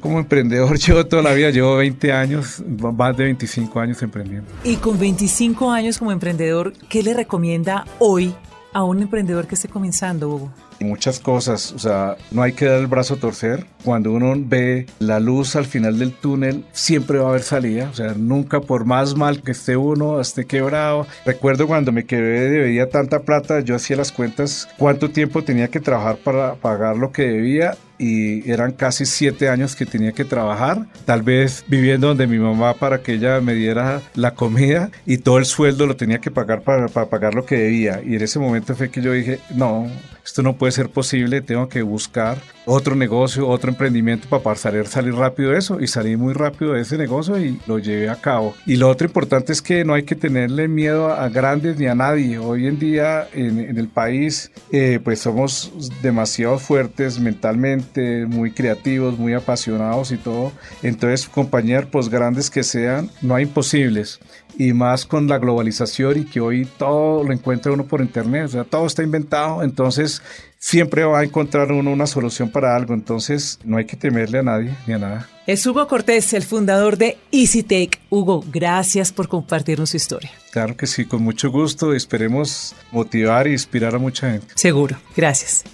Como 0.00 0.18
emprendedor 0.18 0.78
llevo 0.78 1.06
toda 1.06 1.22
la 1.22 1.32
vida, 1.32 1.50
llevo 1.50 1.76
20 1.76 2.12
años, 2.12 2.62
más 2.66 3.16
de 3.16 3.24
25 3.24 3.80
años 3.80 4.02
emprendiendo. 4.02 4.50
Y 4.64 4.76
con 4.76 4.98
25 4.98 5.70
años 5.70 5.98
como 5.98 6.12
emprendedor, 6.12 6.72
¿qué 6.88 7.02
le 7.02 7.14
recomienda 7.14 7.84
hoy 7.98 8.34
a 8.72 8.82
un 8.82 9.00
emprendedor 9.00 9.46
que 9.46 9.54
esté 9.54 9.68
comenzando, 9.68 10.28
Hugo? 10.28 10.50
Muchas 10.80 11.20
cosas, 11.20 11.72
o 11.72 11.78
sea, 11.78 12.16
no 12.32 12.42
hay 12.42 12.52
que 12.52 12.64
dar 12.64 12.80
el 12.80 12.88
brazo 12.88 13.14
a 13.14 13.16
torcer. 13.16 13.64
Cuando 13.84 14.10
uno 14.10 14.34
ve 14.36 14.86
la 14.98 15.20
luz 15.20 15.54
al 15.54 15.64
final 15.64 15.98
del 15.98 16.12
túnel, 16.12 16.64
siempre 16.72 17.18
va 17.18 17.26
a 17.26 17.28
haber 17.28 17.42
salida, 17.42 17.88
o 17.90 17.94
sea, 17.94 18.14
nunca 18.14 18.60
por 18.60 18.84
más 18.84 19.14
mal 19.14 19.40
que 19.42 19.52
esté 19.52 19.76
uno, 19.76 20.20
esté 20.20 20.46
quebrado. 20.46 21.06
Recuerdo 21.24 21.68
cuando 21.68 21.92
me 21.92 22.04
quedé 22.04 22.50
debía 22.50 22.90
tanta 22.90 23.20
plata, 23.20 23.60
yo 23.60 23.76
hacía 23.76 23.96
las 23.96 24.10
cuentas, 24.10 24.68
cuánto 24.76 25.10
tiempo 25.10 25.44
tenía 25.44 25.68
que 25.68 25.80
trabajar 25.80 26.16
para 26.16 26.56
pagar 26.56 26.96
lo 26.96 27.12
que 27.12 27.22
debía 27.22 27.76
y 27.98 28.50
eran 28.50 28.72
casi 28.72 29.06
siete 29.06 29.48
años 29.48 29.76
que 29.76 29.86
tenía 29.86 30.12
que 30.12 30.24
trabajar, 30.24 30.86
tal 31.04 31.22
vez 31.22 31.64
viviendo 31.68 32.08
donde 32.08 32.26
mi 32.26 32.38
mamá 32.38 32.74
para 32.74 33.02
que 33.02 33.14
ella 33.14 33.40
me 33.40 33.54
diera 33.54 34.02
la 34.14 34.32
comida 34.32 34.90
y 35.06 35.18
todo 35.18 35.38
el 35.38 35.44
sueldo 35.44 35.86
lo 35.86 35.96
tenía 35.96 36.18
que 36.18 36.30
pagar 36.30 36.62
para, 36.62 36.88
para 36.88 37.06
pagar 37.06 37.34
lo 37.34 37.44
que 37.44 37.56
debía. 37.56 38.00
Y 38.04 38.16
en 38.16 38.22
ese 38.22 38.38
momento 38.38 38.74
fue 38.74 38.90
que 38.90 39.00
yo 39.00 39.12
dije, 39.12 39.40
no, 39.54 39.88
esto 40.24 40.42
no 40.42 40.56
puede 40.56 40.72
ser 40.72 40.88
posible, 40.88 41.42
tengo 41.42 41.68
que 41.68 41.82
buscar 41.82 42.38
otro 42.66 42.96
negocio, 42.96 43.46
otro 43.46 43.70
emprendimiento 43.70 44.26
para 44.42 44.56
salir, 44.56 44.86
salir 44.86 45.14
rápido 45.14 45.50
de 45.50 45.58
eso 45.58 45.80
y 45.80 45.86
salí 45.86 46.16
muy 46.16 46.32
rápido 46.32 46.72
de 46.72 46.80
ese 46.80 46.96
negocio 46.96 47.38
y 47.38 47.60
lo 47.66 47.78
llevé 47.78 48.08
a 48.08 48.16
cabo. 48.16 48.54
Y 48.64 48.76
lo 48.76 48.88
otro 48.88 49.06
importante 49.06 49.52
es 49.52 49.60
que 49.60 49.84
no 49.84 49.92
hay 49.92 50.04
que 50.04 50.14
tenerle 50.14 50.66
miedo 50.66 51.12
a 51.12 51.28
grandes 51.28 51.78
ni 51.78 51.86
a 51.86 51.94
nadie. 51.94 52.38
Hoy 52.38 52.66
en 52.66 52.78
día 52.78 53.28
en, 53.34 53.76
el 53.76 53.88
país 53.88 54.50
eh, 54.72 54.98
pues 55.02 55.20
somos 55.20 55.72
demasiado 56.00 56.58
fuertes 56.58 57.20
mentalmente, 57.20 58.24
muy 58.24 58.52
creativos, 58.52 59.18
muy 59.18 59.34
apasionados 59.34 60.10
y 60.10 60.16
todo. 60.16 60.52
Entonces 60.82 61.28
compañías 61.28 61.84
pues 61.86 62.08
grandes 62.08 62.48
que 62.48 62.62
sean, 62.62 63.10
no 63.20 63.34
hay 63.34 63.44
imposibles 63.44 64.20
y 64.58 64.72
más 64.72 65.04
con 65.04 65.26
la 65.26 65.38
globalización 65.38 66.20
y 66.20 66.24
que 66.24 66.40
hoy 66.40 66.66
todo 66.78 67.24
lo 67.24 67.32
encuentra 67.32 67.72
uno 67.72 67.84
por 67.84 68.00
internet, 68.00 68.44
o 68.46 68.48
sea, 68.48 68.64
todo 68.64 68.86
está 68.86 69.02
inventado, 69.02 69.62
entonces 69.62 70.13
siempre 70.58 71.04
va 71.04 71.20
a 71.20 71.24
encontrar 71.24 71.72
uno 71.72 71.92
una 71.92 72.06
solución 72.06 72.50
para 72.50 72.74
algo, 72.74 72.94
entonces 72.94 73.58
no 73.64 73.76
hay 73.76 73.84
que 73.84 73.96
temerle 73.96 74.38
a 74.38 74.42
nadie 74.42 74.74
ni 74.86 74.94
a 74.94 74.98
nada. 74.98 75.28
Es 75.46 75.66
Hugo 75.66 75.86
Cortés, 75.86 76.32
el 76.32 76.42
fundador 76.42 76.96
de 76.96 77.18
EasyTake. 77.32 78.00
Hugo, 78.08 78.42
gracias 78.50 79.12
por 79.12 79.28
compartirnos 79.28 79.90
su 79.90 79.98
historia. 79.98 80.30
Claro 80.52 80.76
que 80.76 80.86
sí, 80.86 81.04
con 81.04 81.22
mucho 81.22 81.50
gusto, 81.50 81.92
esperemos 81.92 82.74
motivar 82.92 83.46
e 83.46 83.52
inspirar 83.52 83.94
a 83.94 83.98
mucha 83.98 84.30
gente. 84.30 84.46
Seguro, 84.54 84.96
gracias. 85.14 85.64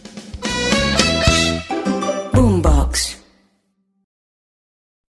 Boombox. 2.33 3.19